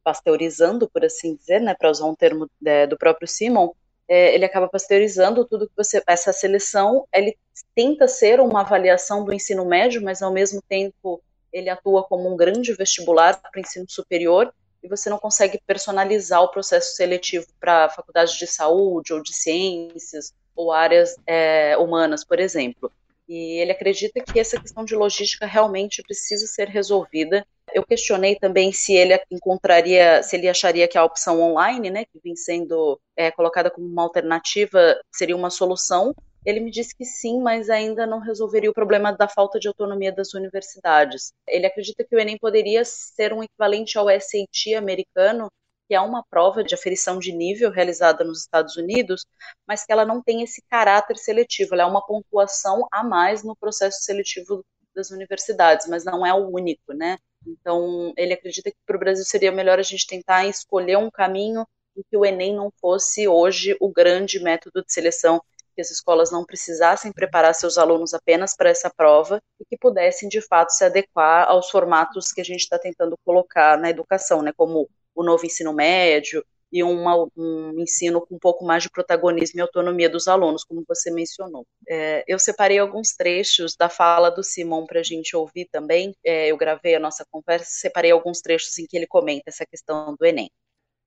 pasteurizando, 0.05 0.89
por 0.89 1.05
assim 1.05 1.35
dizer, 1.35 1.61
né, 1.61 1.75
para 1.75 1.91
usar 1.91 2.05
um 2.05 2.15
termo 2.15 2.49
é, 2.65 2.87
do 2.87 2.97
próprio 2.97 3.27
Simon, 3.27 3.73
é, 4.09 4.35
ele 4.35 4.45
acaba 4.45 4.69
pasteurizando 4.69 5.45
tudo 5.45 5.67
que 5.67 5.77
você. 5.77 6.03
Essa 6.07 6.33
seleção, 6.33 7.07
ele 7.13 7.37
tenta 7.75 8.07
ser 8.07 8.41
uma 8.41 8.61
avaliação 8.61 9.25
do 9.25 9.33
ensino 9.33 9.65
médio, 9.65 10.03
mas 10.03 10.23
ao 10.23 10.33
mesmo 10.33 10.63
tempo 10.69 11.23
ele 11.53 11.71
atua 11.71 12.03
como 12.05 12.33
um 12.33 12.37
grande 12.37 12.73
vestibular 12.73 13.41
para 13.41 13.57
o 13.57 13.61
ensino 13.61 13.87
superior 13.89 14.53
e 14.83 14.89
você 14.89 15.09
não 15.09 15.19
consegue 15.19 15.59
personalizar 15.67 16.43
o 16.43 16.51
processo 16.51 16.95
seletivo 16.95 17.47
para 17.59 17.89
faculdades 17.89 18.35
de 18.35 18.47
saúde 18.47 19.15
ou 19.15 19.23
de 19.23 19.33
ciências 19.33 20.35
ou 20.55 20.73
áreas 20.73 21.17
é, 21.27 21.77
humanas, 21.79 22.23
por 22.23 22.39
exemplo. 22.39 22.93
E 23.27 23.59
ele 23.61 23.73
acredita 23.73 24.21
que 24.21 24.39
essa 24.39 24.61
questão 24.61 24.85
de 24.85 24.95
logística 24.95 25.47
realmente 25.47 26.03
precisa 26.03 26.47
ser 26.47 26.69
resolvida. 26.69 27.47
Eu 27.73 27.85
questionei 27.85 28.37
também 28.37 28.73
se 28.73 28.95
ele 28.95 29.19
encontraria, 29.31 30.23
se 30.23 30.37
ele 30.37 30.49
acharia 30.49 30.87
que 30.87 30.99
a 30.99 31.05
opção 31.05 31.41
online, 31.41 31.91
né, 31.91 32.05
que 32.05 32.21
vem 32.23 32.37
sendo 32.37 33.01
é, 33.17 33.31
colocada 33.31 33.71
como 33.71 33.87
uma 33.87 34.03
alternativa, 34.03 35.01
seria 35.13 35.37
uma 35.37 35.51
solução. 35.51 36.15
Ele 36.45 36.61
me 36.61 36.71
disse 36.71 36.95
que 36.95 37.05
sim, 37.05 37.41
mas 37.41 37.71
ainda 37.71 38.07
não 38.07 38.19
resolveria 38.21 38.71
o 38.71 38.75
problema 38.75 39.13
da 39.13 39.27
falta 39.27 39.59
de 39.59 39.67
autonomia 39.67 40.13
das 40.13 40.35
universidades. 40.35 41.33
Ele 41.49 41.67
acredita 41.67 42.05
que 42.05 42.15
o 42.15 42.19
Enem 42.19 42.39
poderia 42.39 42.85
ser 42.85 43.33
um 43.33 43.43
equivalente 43.43 43.97
ao 43.97 44.09
SAT 44.09 44.75
americano, 44.77 45.49
que 45.89 45.95
é 45.95 46.01
uma 46.01 46.23
prova 46.31 46.63
de 46.63 46.75
aferição 46.75 47.19
de 47.19 47.33
nível 47.33 47.71
realizada 47.71 48.25
nos 48.25 48.41
Estados 48.41 48.77
Unidos, 48.77 49.25
mas 49.67 49.85
que 49.85 49.93
ela 49.93 50.05
não 50.05 50.23
tem 50.23 50.43
esse 50.43 50.63
caráter 50.71 51.17
seletivo, 51.17 51.75
ela 51.75 51.83
é 51.85 51.87
uma 51.87 52.05
pontuação 52.05 52.87
a 52.93 53.03
mais 53.03 53.43
no 53.43 53.57
processo 53.57 54.03
seletivo 54.03 54.65
das 54.95 55.11
universidades, 55.11 55.87
mas 55.89 56.05
não 56.05 56.25
é 56.25 56.33
o 56.33 56.49
único, 56.49 56.93
né? 56.93 57.19
Então, 57.47 58.13
ele 58.17 58.33
acredita 58.33 58.71
que 58.71 58.77
para 58.87 58.97
o 58.97 58.99
Brasil 58.99 59.25
seria 59.25 59.53
melhor 59.53 59.79
a 59.79 59.83
gente 59.83 60.07
tentar 60.07 60.47
escolher 60.47 60.97
um 60.97 61.11
caminho 61.11 61.67
em 61.97 62.03
que 62.11 62.17
o 62.17 62.25
Enem 62.25 62.55
não 62.55 62.73
fosse 62.81 63.29
hoje 63.29 63.77
o 63.81 63.91
grande 63.91 64.41
método 64.41 64.83
de 64.85 64.93
seleção 64.93 65.41
que 65.75 65.81
as 65.81 65.91
escolas 65.91 66.31
não 66.31 66.45
precisassem 66.45 67.13
preparar 67.13 67.55
seus 67.55 67.77
alunos 67.77 68.15
apenas 68.15 68.57
para 68.57 68.71
essa 68.71 68.89
prova 68.89 69.43
e 69.61 69.65
que 69.65 69.77
pudessem, 69.77 70.29
de 70.29 70.41
fato, 70.41 70.71
se 70.71 70.85
adequar 70.85 71.49
aos 71.49 71.69
formatos 71.69 72.33
que 72.33 72.41
a 72.41 72.45
gente 72.45 72.61
está 72.61 72.79
tentando 72.79 73.19
colocar 73.25 73.77
na 73.77 73.91
educação, 73.91 74.41
né, 74.41 74.53
como 74.57 74.89
o 75.15 75.23
novo 75.25 75.45
ensino 75.45 75.73
médio 75.73 76.45
e 76.73 76.83
uma, 76.83 77.27
um 77.37 77.75
ensino 77.79 78.21
com 78.21 78.35
um 78.35 78.39
pouco 78.39 78.65
mais 78.65 78.83
de 78.83 78.91
protagonismo 78.91 79.59
e 79.59 79.63
autonomia 79.63 80.09
dos 80.09 80.27
alunos, 80.29 80.65
como 80.65 80.85
você 80.89 81.11
mencionou. 81.11 81.67
É, 81.89 82.25
eu 82.27 82.39
separei 82.39 82.79
alguns 82.79 83.15
trechos 83.17 83.77
da 83.77 83.89
fala 83.89 84.31
do 84.31 84.43
Simon 84.43 84.87
para 84.87 85.01
a 85.01 85.05
gente 85.05 85.37
ouvir 85.37 85.69
também. 85.71 86.15
É, 86.25 86.51
eu 86.51 86.57
gravei 86.57 86.95
a 86.95 87.01
nossa 87.01 87.25
conversa, 87.31 87.67
separei 87.69 88.11
alguns 88.11 88.41
trechos 88.41 88.79
em 88.79 88.87
que 88.87 88.97
ele 88.97 89.07
comenta 89.07 89.45
essa 89.47 89.65
questão 89.65 90.15
do 90.19 90.27
Enem 90.27 90.51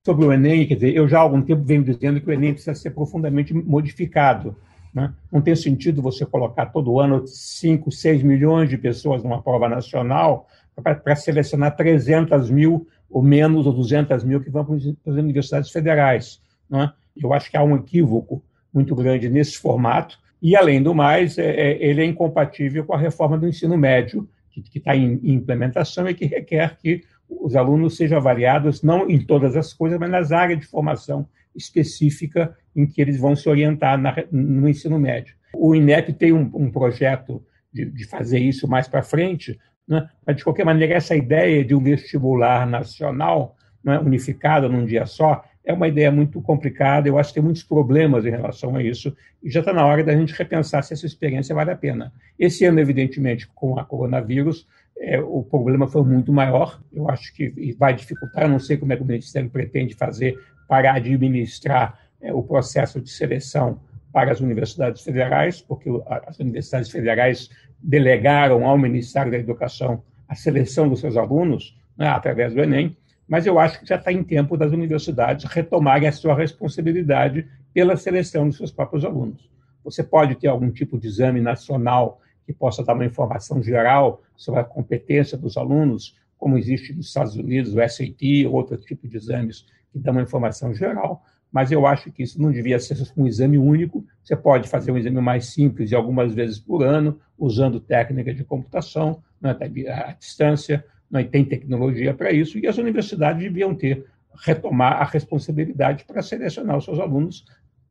sobre 0.04 0.24
o 0.24 0.32
Enem, 0.32 0.66
quer 0.66 0.76
dizer, 0.76 0.94
eu 0.94 1.06
já 1.06 1.18
há 1.18 1.20
algum 1.20 1.42
tempo 1.42 1.62
venho 1.62 1.84
dizendo 1.84 2.18
que 2.18 2.30
o 2.30 2.32
Enem 2.32 2.54
precisa 2.54 2.74
ser 2.74 2.92
profundamente 2.92 3.52
modificado. 3.52 4.56
Né? 4.94 5.12
Não 5.30 5.40
tem 5.42 5.54
sentido 5.54 6.00
você 6.00 6.24
colocar 6.24 6.66
todo 6.66 6.98
ano 6.98 7.26
5, 7.26 7.90
6 7.90 8.22
milhões 8.22 8.70
de 8.70 8.78
pessoas 8.78 9.22
numa 9.22 9.42
prova 9.42 9.68
nacional 9.68 10.48
para 10.82 11.16
selecionar 11.16 11.76
300 11.76 12.50
mil 12.50 12.86
ou 13.10 13.22
menos, 13.22 13.66
ou 13.66 13.72
200 13.72 14.24
mil 14.24 14.40
que 14.40 14.50
vão 14.50 14.64
para 14.64 14.76
as 14.76 15.18
universidades 15.18 15.70
federais. 15.70 16.40
Né? 16.68 16.92
Eu 17.16 17.32
acho 17.32 17.50
que 17.50 17.56
há 17.56 17.62
um 17.62 17.76
equívoco 17.76 18.42
muito 18.72 18.94
grande 18.94 19.28
nesse 19.28 19.58
formato, 19.58 20.18
e, 20.40 20.54
além 20.54 20.82
do 20.82 20.94
mais, 20.94 21.36
é, 21.36 21.50
é, 21.50 21.84
ele 21.84 22.00
é 22.00 22.04
incompatível 22.04 22.84
com 22.84 22.94
a 22.94 22.98
reforma 22.98 23.36
do 23.36 23.48
ensino 23.48 23.76
médio, 23.76 24.28
que 24.50 24.78
está 24.78 24.96
em 24.96 25.20
implementação 25.22 26.08
e 26.08 26.14
que 26.14 26.26
requer 26.26 26.76
que 26.78 27.02
os 27.28 27.54
alunos 27.54 27.96
sejam 27.96 28.18
avaliados 28.18 28.82
não 28.82 29.08
em 29.08 29.20
todas 29.20 29.56
as 29.56 29.72
coisas, 29.72 29.98
mas 29.98 30.10
nas 30.10 30.32
áreas 30.32 30.60
de 30.60 30.66
formação 30.66 31.28
específica 31.54 32.56
em 32.74 32.86
que 32.86 33.00
eles 33.00 33.18
vão 33.18 33.36
se 33.36 33.48
orientar 33.48 33.98
na, 33.98 34.14
no 34.30 34.68
ensino 34.68 34.98
médio. 34.98 35.34
O 35.54 35.74
INEP 35.74 36.12
tem 36.12 36.32
um, 36.32 36.50
um 36.54 36.70
projeto 36.70 37.44
de, 37.72 37.84
de, 37.84 38.04
fazer 38.06 38.38
isso 38.38 38.66
mais 38.68 38.88
para 38.88 39.02
frente, 39.02 39.58
né? 39.88 40.08
mas, 40.26 40.36
de 40.36 40.44
qualquer 40.44 40.64
maneira, 40.64 40.94
essa 40.94 41.16
ideia 41.16 41.64
de 41.64 41.74
um 41.74 41.80
vestibular 41.80 42.66
nacional 42.66 43.56
né, 43.82 43.98
unificado 43.98 44.68
num 44.68 44.84
dia 44.84 45.06
só 45.06 45.44
é 45.64 45.72
uma 45.72 45.88
ideia 45.88 46.10
muito 46.10 46.40
complicada. 46.40 47.08
Eu 47.08 47.18
acho 47.18 47.30
que 47.30 47.34
tem 47.34 47.42
muitos 47.42 47.62
problemas 47.62 48.24
em 48.24 48.30
relação 48.30 48.74
a 48.76 48.82
isso 48.82 49.14
e 49.42 49.50
já 49.50 49.60
está 49.60 49.72
na 49.72 49.84
hora 49.84 50.02
da 50.02 50.16
gente 50.16 50.34
repensar 50.34 50.82
se 50.82 50.94
essa 50.94 51.06
experiência 51.06 51.54
vale 51.54 51.70
a 51.70 51.76
pena. 51.76 52.12
Esse 52.38 52.64
ano, 52.64 52.80
evidentemente, 52.80 53.46
com 53.54 53.78
a 53.78 53.84
coronavírus, 53.84 54.66
é, 54.98 55.20
o 55.20 55.42
problema 55.42 55.86
foi 55.86 56.02
muito 56.02 56.32
maior. 56.32 56.80
Eu 56.92 57.08
acho 57.10 57.34
que 57.34 57.74
vai 57.78 57.94
dificultar. 57.94 58.44
Eu 58.44 58.48
não 58.48 58.58
sei 58.58 58.76
como 58.76 58.92
é 58.92 58.96
que 58.96 59.02
o 59.02 59.06
Ministério 59.06 59.50
pretende 59.50 59.94
fazer 59.94 60.38
para 60.66 60.94
administrar 60.94 61.98
é, 62.20 62.32
o 62.32 62.42
processo 62.42 63.00
de 63.00 63.10
seleção 63.10 63.80
para 64.12 64.32
as 64.32 64.40
universidades 64.40 65.02
federais, 65.02 65.60
porque 65.60 65.90
as 66.26 66.38
universidades 66.38 66.90
federais 66.90 67.50
delegaram 67.82 68.66
ao 68.66 68.76
Ministério 68.76 69.30
da 69.30 69.38
Educação 69.38 70.02
a 70.28 70.34
seleção 70.34 70.88
dos 70.88 71.00
seus 71.00 71.16
alunos 71.16 71.78
né, 71.96 72.08
através 72.08 72.52
do 72.52 72.60
Enem. 72.60 72.96
Mas 73.26 73.46
eu 73.46 73.58
acho 73.58 73.80
que 73.80 73.86
já 73.86 73.96
está 73.96 74.12
em 74.12 74.22
tempo 74.22 74.56
das 74.56 74.72
universidades 74.72 75.44
retomarem 75.44 76.08
a 76.08 76.12
sua 76.12 76.34
responsabilidade 76.34 77.46
pela 77.72 77.96
seleção 77.96 78.48
dos 78.48 78.56
seus 78.56 78.72
próprios 78.72 79.04
alunos. 79.04 79.50
Você 79.84 80.02
pode 80.02 80.34
ter 80.34 80.48
algum 80.48 80.70
tipo 80.70 80.98
de 80.98 81.06
exame 81.06 81.40
nacional 81.40 82.20
que 82.46 82.52
possa 82.52 82.82
dar 82.82 82.94
uma 82.94 83.04
informação 83.04 83.62
geral 83.62 84.22
sobre 84.34 84.60
a 84.60 84.64
competência 84.64 85.36
dos 85.36 85.56
alunos, 85.56 86.16
como 86.38 86.56
existe 86.56 86.94
nos 86.94 87.08
Estados 87.08 87.36
Unidos, 87.36 87.74
o 87.74 87.88
SAT, 87.88 88.46
ou 88.46 88.54
outro 88.54 88.76
tipo 88.78 89.06
de 89.06 89.16
exames 89.16 89.66
que 89.92 89.98
dão 89.98 90.12
uma 90.12 90.22
informação 90.22 90.72
geral, 90.72 91.22
mas 91.52 91.72
eu 91.72 91.86
acho 91.86 92.12
que 92.12 92.22
isso 92.22 92.40
não 92.40 92.52
devia 92.52 92.78
ser 92.78 92.96
um 93.16 93.26
exame 93.26 93.58
único. 93.58 94.04
Você 94.22 94.36
pode 94.36 94.68
fazer 94.68 94.92
um 94.92 94.98
exame 94.98 95.20
mais 95.20 95.46
simples 95.46 95.90
e 95.90 95.94
algumas 95.94 96.34
vezes 96.34 96.58
por 96.58 96.82
ano, 96.82 97.18
usando 97.38 97.80
técnica 97.80 98.34
de 98.34 98.44
computação, 98.44 99.22
né, 99.40 99.56
à 99.88 100.12
distância, 100.12 100.84
né, 101.10 101.24
tem 101.24 101.44
tecnologia 101.44 102.12
para 102.12 102.32
isso, 102.32 102.58
e 102.58 102.66
as 102.66 102.76
universidades 102.76 103.42
deviam 103.42 103.74
ter 103.74 104.04
retomar 104.44 105.00
a 105.00 105.04
responsabilidade 105.04 106.04
para 106.04 106.22
selecionar 106.22 106.76
os 106.76 106.84
seus 106.84 106.98
alunos 106.98 107.44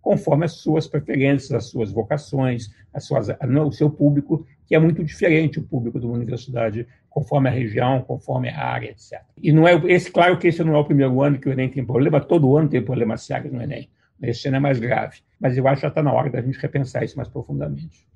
conforme 0.08 0.46
as 0.46 0.54
suas 0.54 0.88
preferências, 0.88 1.52
as 1.52 1.66
suas 1.66 1.92
vocações, 1.92 2.74
as 2.94 3.04
suas, 3.04 3.28
o 3.28 3.72
seu 3.74 3.90
público, 3.90 4.48
que 4.66 4.74
é 4.74 4.80
muito 4.80 5.04
diferente 5.04 5.60
o 5.60 5.64
público 5.64 6.00
de 6.00 6.06
uma 6.06 6.16
universidade, 6.16 6.88
conforme 7.10 7.50
a 7.50 7.52
região, 7.52 8.02
conforme 8.04 8.48
a 8.48 8.58
área, 8.58 8.90
etc. 8.90 9.20
E 9.44 9.52
não 9.52 9.68
é 9.68 9.74
esse, 9.88 10.10
claro 10.10 10.38
que 10.38 10.48
esse 10.48 10.64
não 10.64 10.76
é 10.76 10.78
o 10.78 10.86
primeiro 10.86 11.22
ano 11.22 11.38
que 11.38 11.50
o 11.50 11.52
Enem 11.52 11.68
tem 11.68 11.86
problema, 11.86 12.22
todo 12.22 12.56
ano 12.56 12.70
tem 12.70 12.82
problema 12.82 13.18
sério 13.18 13.52
no 13.52 13.62
Enem. 13.62 13.90
Esse 14.22 14.48
ano 14.48 14.56
é 14.56 14.60
mais 14.62 14.80
grave. 14.80 15.18
Mas 15.38 15.58
eu 15.58 15.68
acho 15.68 15.76
que 15.76 15.82
já 15.82 15.90
está 15.90 16.02
na 16.02 16.14
hora 16.14 16.30
da 16.30 16.42
gente 16.42 16.58
repensar 16.58 17.04
isso 17.04 17.18
mais 17.18 17.28
profundamente. 17.28 18.08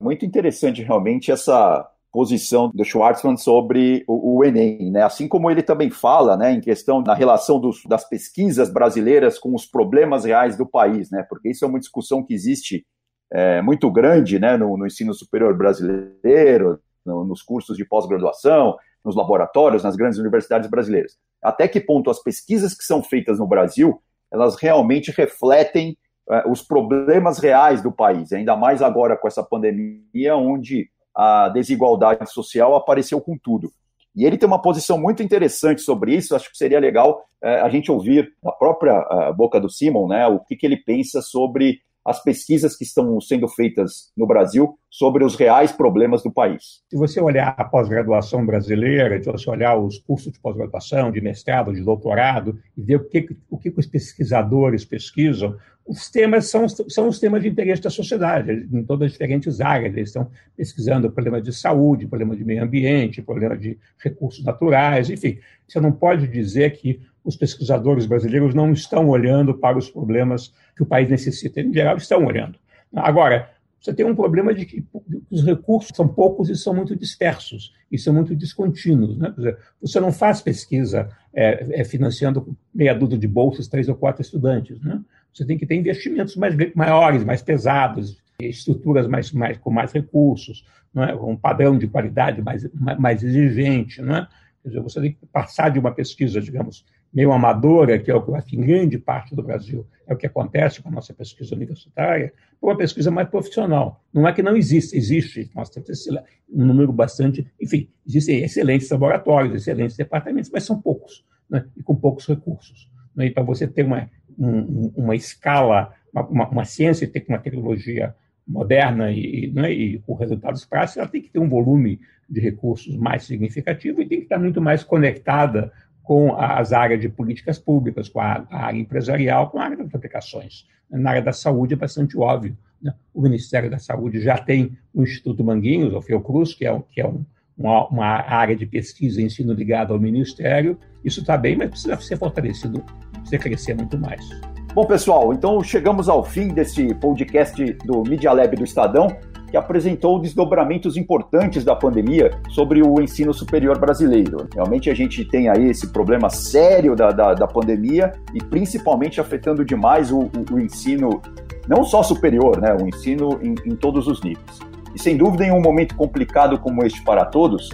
Muito 0.00 0.24
interessante, 0.24 0.84
realmente, 0.84 1.32
essa 1.32 1.90
posição 2.12 2.70
do 2.74 2.84
Schwartzman 2.84 3.36
sobre 3.36 4.04
o, 4.06 4.38
o, 4.38 4.44
Enem, 4.44 4.90
né? 4.90 5.02
Assim 5.02 5.28
como 5.28 5.50
ele 5.50 5.62
também 5.62 5.90
fala, 5.90 6.36
né, 6.36 6.52
em 6.52 6.60
questão 6.60 7.02
da 7.02 7.14
relação 7.14 7.60
dos, 7.60 7.82
das 7.84 8.08
pesquisas 8.08 8.72
brasileiras 8.72 9.38
com 9.38 9.54
os 9.54 9.66
problemas 9.66 10.24
reais 10.24 10.56
do 10.56 10.66
país, 10.66 11.10
né? 11.10 11.24
Porque 11.28 11.50
isso 11.50 11.64
é 11.64 11.68
uma 11.68 11.78
discussão 11.78 12.24
que 12.24 12.34
existe 12.34 12.84
é, 13.32 13.62
muito 13.62 13.90
grande, 13.90 14.38
né, 14.38 14.56
no, 14.56 14.76
no 14.76 14.86
ensino 14.86 15.14
superior 15.14 15.56
brasileiro, 15.56 16.80
no, 17.06 17.24
nos 17.24 17.42
cursos 17.42 17.76
de 17.76 17.84
pós-graduação, 17.84 18.76
nos 19.04 19.16
laboratórios, 19.16 19.84
nas 19.84 19.96
grandes 19.96 20.18
universidades 20.18 20.68
brasileiras. 20.68 21.16
Até 21.42 21.68
que 21.68 21.80
ponto 21.80 22.10
as 22.10 22.22
pesquisas 22.22 22.74
que 22.74 22.84
são 22.84 23.02
feitas 23.02 23.38
no 23.38 23.46
Brasil, 23.46 24.02
elas 24.32 24.56
realmente 24.56 25.10
refletem 25.10 25.96
é, 26.28 26.48
os 26.48 26.60
problemas 26.60 27.38
reais 27.38 27.82
do 27.82 27.92
país, 27.92 28.32
ainda 28.32 28.56
mais 28.56 28.82
agora 28.82 29.16
com 29.16 29.28
essa 29.28 29.42
pandemia, 29.42 30.36
onde 30.36 30.90
a 31.14 31.48
desigualdade 31.48 32.30
social 32.32 32.74
apareceu 32.74 33.20
com 33.20 33.36
tudo. 33.36 33.70
E 34.14 34.24
ele 34.24 34.36
tem 34.36 34.46
uma 34.46 34.60
posição 34.60 34.98
muito 34.98 35.22
interessante 35.22 35.82
sobre 35.82 36.14
isso. 36.14 36.34
Acho 36.34 36.50
que 36.50 36.56
seria 36.56 36.80
legal 36.80 37.24
é, 37.42 37.60
a 37.60 37.68
gente 37.68 37.90
ouvir 37.90 38.32
da 38.42 38.52
própria 38.52 39.06
é, 39.10 39.32
boca 39.32 39.60
do 39.60 39.70
Simon, 39.70 40.08
né, 40.08 40.26
o 40.26 40.40
que, 40.40 40.56
que 40.56 40.66
ele 40.66 40.76
pensa 40.76 41.22
sobre 41.22 41.80
as 42.04 42.22
pesquisas 42.22 42.76
que 42.76 42.84
estão 42.84 43.20
sendo 43.20 43.46
feitas 43.48 44.10
no 44.16 44.26
Brasil 44.26 44.78
sobre 44.88 45.24
os 45.24 45.36
reais 45.36 45.70
problemas 45.70 46.22
do 46.22 46.32
país. 46.32 46.82
Se 46.88 46.96
você 46.96 47.20
olhar 47.20 47.54
a 47.56 47.64
pós-graduação 47.64 48.44
brasileira, 48.44 49.22
se 49.22 49.30
você 49.30 49.48
olhar 49.48 49.76
os 49.76 49.98
cursos 49.98 50.32
de 50.32 50.40
pós-graduação, 50.40 51.12
de 51.12 51.20
mestrado, 51.20 51.72
de 51.72 51.82
doutorado, 51.82 52.58
e 52.76 52.82
ver 52.82 52.96
o 52.96 53.04
que, 53.04 53.36
o 53.48 53.58
que 53.58 53.72
os 53.76 53.86
pesquisadores 53.86 54.84
pesquisam, 54.84 55.56
os 55.86 56.08
temas 56.08 56.48
são, 56.48 56.68
são 56.68 57.08
os 57.08 57.18
temas 57.18 57.42
de 57.42 57.48
interesse 57.48 57.82
da 57.82 57.90
sociedade, 57.90 58.68
em 58.72 58.84
todas 58.84 59.06
as 59.06 59.12
diferentes 59.12 59.60
áreas. 59.60 59.96
Eles 59.96 60.10
estão 60.10 60.30
pesquisando 60.56 61.10
problemas 61.10 61.42
de 61.42 61.52
saúde, 61.52 62.06
problemas 62.06 62.38
de 62.38 62.44
meio 62.44 62.62
ambiente, 62.62 63.22
problemas 63.22 63.60
de 63.60 63.78
recursos 63.98 64.44
naturais, 64.44 65.10
enfim. 65.10 65.38
Você 65.66 65.80
não 65.80 65.92
pode 65.92 66.28
dizer 66.28 66.70
que 66.72 67.00
os 67.24 67.36
pesquisadores 67.36 68.06
brasileiros 68.06 68.54
não 68.54 68.72
estão 68.72 69.08
olhando 69.08 69.54
para 69.54 69.78
os 69.78 69.90
problemas 69.90 70.52
que 70.76 70.82
o 70.82 70.86
país 70.86 71.08
necessita. 71.08 71.60
Em 71.60 71.72
geral, 71.72 71.96
estão 71.96 72.24
olhando. 72.24 72.58
Agora, 72.94 73.50
você 73.80 73.94
tem 73.94 74.04
um 74.04 74.14
problema 74.14 74.52
de 74.52 74.66
que 74.66 74.84
os 75.30 75.42
recursos 75.42 75.96
são 75.96 76.06
poucos 76.06 76.50
e 76.50 76.56
são 76.56 76.74
muito 76.74 76.94
dispersos, 76.94 77.72
e 77.90 77.98
são 77.98 78.12
muito 78.12 78.34
descontínuos. 78.34 79.16
Né? 79.16 79.32
Dizer, 79.34 79.58
você 79.80 79.98
não 79.98 80.12
faz 80.12 80.42
pesquisa 80.42 81.08
é, 81.32 81.80
é, 81.80 81.84
financiando 81.84 82.54
meia 82.74 82.94
dúzia 82.94 83.16
de 83.16 83.26
bolsas, 83.26 83.68
três 83.68 83.88
ou 83.88 83.94
quatro 83.94 84.20
estudantes. 84.20 84.78
Né? 84.82 85.00
Você 85.32 85.46
tem 85.46 85.56
que 85.56 85.64
ter 85.64 85.76
investimentos 85.76 86.36
mais, 86.36 86.54
maiores, 86.74 87.24
mais 87.24 87.40
pesados, 87.40 88.18
estruturas 88.38 89.06
mais, 89.06 89.32
mais, 89.32 89.56
com 89.56 89.70
mais 89.70 89.92
recursos, 89.92 90.64
é? 90.94 91.14
um 91.14 91.36
padrão 91.36 91.78
de 91.78 91.88
qualidade 91.88 92.42
mais, 92.42 92.68
mais 92.98 93.22
exigente. 93.22 94.02
Não 94.02 94.16
é? 94.16 94.28
Quer 94.62 94.68
dizer, 94.68 94.80
você 94.82 95.00
tem 95.00 95.12
que 95.12 95.26
passar 95.26 95.70
de 95.70 95.78
uma 95.78 95.92
pesquisa, 95.92 96.38
digamos, 96.38 96.84
meio 97.12 97.32
amadora, 97.32 97.98
que 97.98 98.10
é 98.10 98.14
o 98.14 98.42
que 98.42 98.56
em 98.56 98.60
grande 98.60 98.98
parte 98.98 99.34
do 99.34 99.42
Brasil 99.42 99.86
é 100.06 100.14
o 100.14 100.16
que 100.16 100.26
acontece 100.26 100.82
com 100.82 100.88
a 100.88 100.92
nossa 100.92 101.14
pesquisa 101.14 101.54
universitária, 101.54 102.32
para 102.60 102.70
uma 102.70 102.76
pesquisa 102.76 103.10
mais 103.10 103.28
profissional. 103.28 104.04
Não 104.12 104.26
é 104.26 104.32
que 104.32 104.42
não 104.42 104.56
existe, 104.56 104.96
existe, 104.96 105.50
nós 105.54 105.70
temos 105.70 106.06
um 106.52 106.64
número 106.64 106.92
bastante, 106.92 107.46
enfim, 107.60 107.88
existem 108.06 108.42
excelentes 108.42 108.90
laboratórios, 108.90 109.54
excelentes 109.54 109.96
departamentos, 109.96 110.50
mas 110.52 110.64
são 110.64 110.80
poucos, 110.80 111.24
né? 111.48 111.64
e 111.76 111.82
com 111.82 111.94
poucos 111.94 112.26
recursos. 112.26 112.90
Né? 113.14 113.26
E 113.26 113.30
para 113.30 113.44
você 113.44 113.68
ter 113.68 113.84
uma, 113.84 114.10
um, 114.36 114.92
uma 114.96 115.14
escala, 115.14 115.92
uma, 116.12 116.48
uma, 116.48 116.64
ciência 116.64 117.10
e 117.12 117.24
uma 117.28 117.38
tecnologia 117.38 118.14
moderna 118.46 119.12
e, 119.12 119.52
né, 119.54 119.72
e 119.72 120.00
com 120.00 120.14
resultados 120.14 120.64
práticos, 120.64 120.96
ela 120.96 121.08
tem 121.08 121.22
que 121.22 121.30
ter 121.30 121.38
um 121.38 121.48
volume 121.48 122.00
de 122.28 122.40
recursos 122.40 122.96
mais 122.96 123.24
significativo 123.24 124.02
e 124.02 124.08
tem 124.08 124.18
que 124.18 124.24
estar 124.24 124.38
muito 124.38 124.60
mais 124.60 124.82
conectada 124.82 125.72
com 126.10 126.34
as 126.34 126.72
áreas 126.72 127.00
de 127.00 127.08
políticas 127.08 127.56
públicas, 127.56 128.08
com 128.08 128.18
a, 128.18 128.44
área 128.50 128.80
empresarial, 128.80 129.48
com 129.48 129.60
a 129.60 129.62
área 129.62 129.76
das 129.76 129.94
aplicações. 129.94 130.66
Na 130.90 131.10
área 131.10 131.22
da 131.22 131.32
saúde 131.32 131.74
é 131.74 131.76
bastante 131.76 132.18
óbvio. 132.18 132.58
Né? 132.82 132.92
O 133.14 133.22
Ministério 133.22 133.70
da 133.70 133.78
Saúde 133.78 134.20
já 134.20 134.36
tem 134.36 134.76
o 134.92 135.04
Instituto 135.04 135.44
Manguinhos, 135.44 135.94
o 135.94 136.02
Fiocruz, 136.02 136.52
que 136.52 136.66
é, 136.66 136.82
que 136.90 137.00
é 137.00 137.06
um, 137.06 137.24
uma, 137.56 137.86
uma, 137.86 138.06
área 138.06 138.56
de 138.56 138.66
pesquisa 138.66 139.20
e 139.20 139.24
ensino 139.24 139.52
ligada 139.52 139.92
ao 139.92 140.00
Ministério. 140.00 140.76
Isso 141.04 141.20
está 141.20 141.36
bem, 141.36 141.56
mas 141.56 141.70
precisa 141.70 141.96
ser 142.00 142.16
fortalecido, 142.16 142.84
precisa 143.12 143.38
crescer 143.38 143.74
muito 143.74 143.96
mais. 143.96 144.28
Bom, 144.74 144.86
pessoal, 144.86 145.32
então 145.32 145.62
chegamos 145.62 146.08
ao 146.08 146.24
fim 146.24 146.48
desse 146.48 146.92
podcast 146.92 147.72
do 147.84 148.02
Media 148.02 148.32
Lab 148.32 148.56
do 148.56 148.64
Estadão 148.64 149.16
que 149.50 149.56
apresentou 149.56 150.20
desdobramentos 150.20 150.96
importantes 150.96 151.64
da 151.64 151.74
pandemia 151.74 152.30
sobre 152.50 152.82
o 152.82 153.00
ensino 153.00 153.34
superior 153.34 153.78
brasileiro. 153.78 154.48
Realmente 154.54 154.88
a 154.88 154.94
gente 154.94 155.24
tem 155.24 155.48
aí 155.48 155.68
esse 155.68 155.88
problema 155.88 156.30
sério 156.30 156.94
da, 156.94 157.10
da, 157.10 157.34
da 157.34 157.46
pandemia 157.46 158.12
e 158.32 158.38
principalmente 158.38 159.20
afetando 159.20 159.64
demais 159.64 160.12
o, 160.12 160.20
o, 160.20 160.54
o, 160.54 160.60
ensino, 160.60 161.20
não 161.66 161.82
só 161.82 162.02
superior, 162.02 162.60
né, 162.60 162.76
o 162.80 162.86
ensino 162.86 163.40
em, 163.42 163.54
em 163.66 163.74
todos 163.74 164.06
os 164.06 164.22
níveis. 164.22 164.60
E 164.94 165.00
sem 165.00 165.16
dúvida, 165.16 165.44
em 165.44 165.52
um 165.52 165.60
momento 165.60 165.94
complicado 165.96 166.58
como 166.58 166.84
este 166.84 167.02
para 167.02 167.24
todos, 167.24 167.70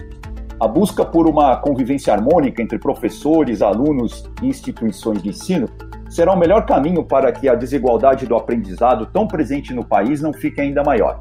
a 0.59 0.67
busca 0.67 1.05
por 1.05 1.27
uma 1.27 1.55
convivência 1.57 2.11
harmônica 2.11 2.61
entre 2.61 2.79
professores, 2.79 3.61
alunos 3.61 4.27
e 4.41 4.47
instituições 4.47 5.21
de 5.21 5.29
ensino 5.29 5.67
será 6.09 6.33
o 6.33 6.37
melhor 6.37 6.65
caminho 6.65 7.03
para 7.03 7.31
que 7.31 7.47
a 7.47 7.55
desigualdade 7.55 8.25
do 8.25 8.35
aprendizado 8.35 9.05
tão 9.05 9.27
presente 9.27 9.73
no 9.73 9.85
país 9.85 10.21
não 10.21 10.33
fique 10.33 10.59
ainda 10.61 10.83
maior. 10.83 11.19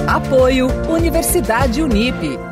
Apoio 0.06 0.68
Universidade 0.88 1.82
Unip. 1.82 2.51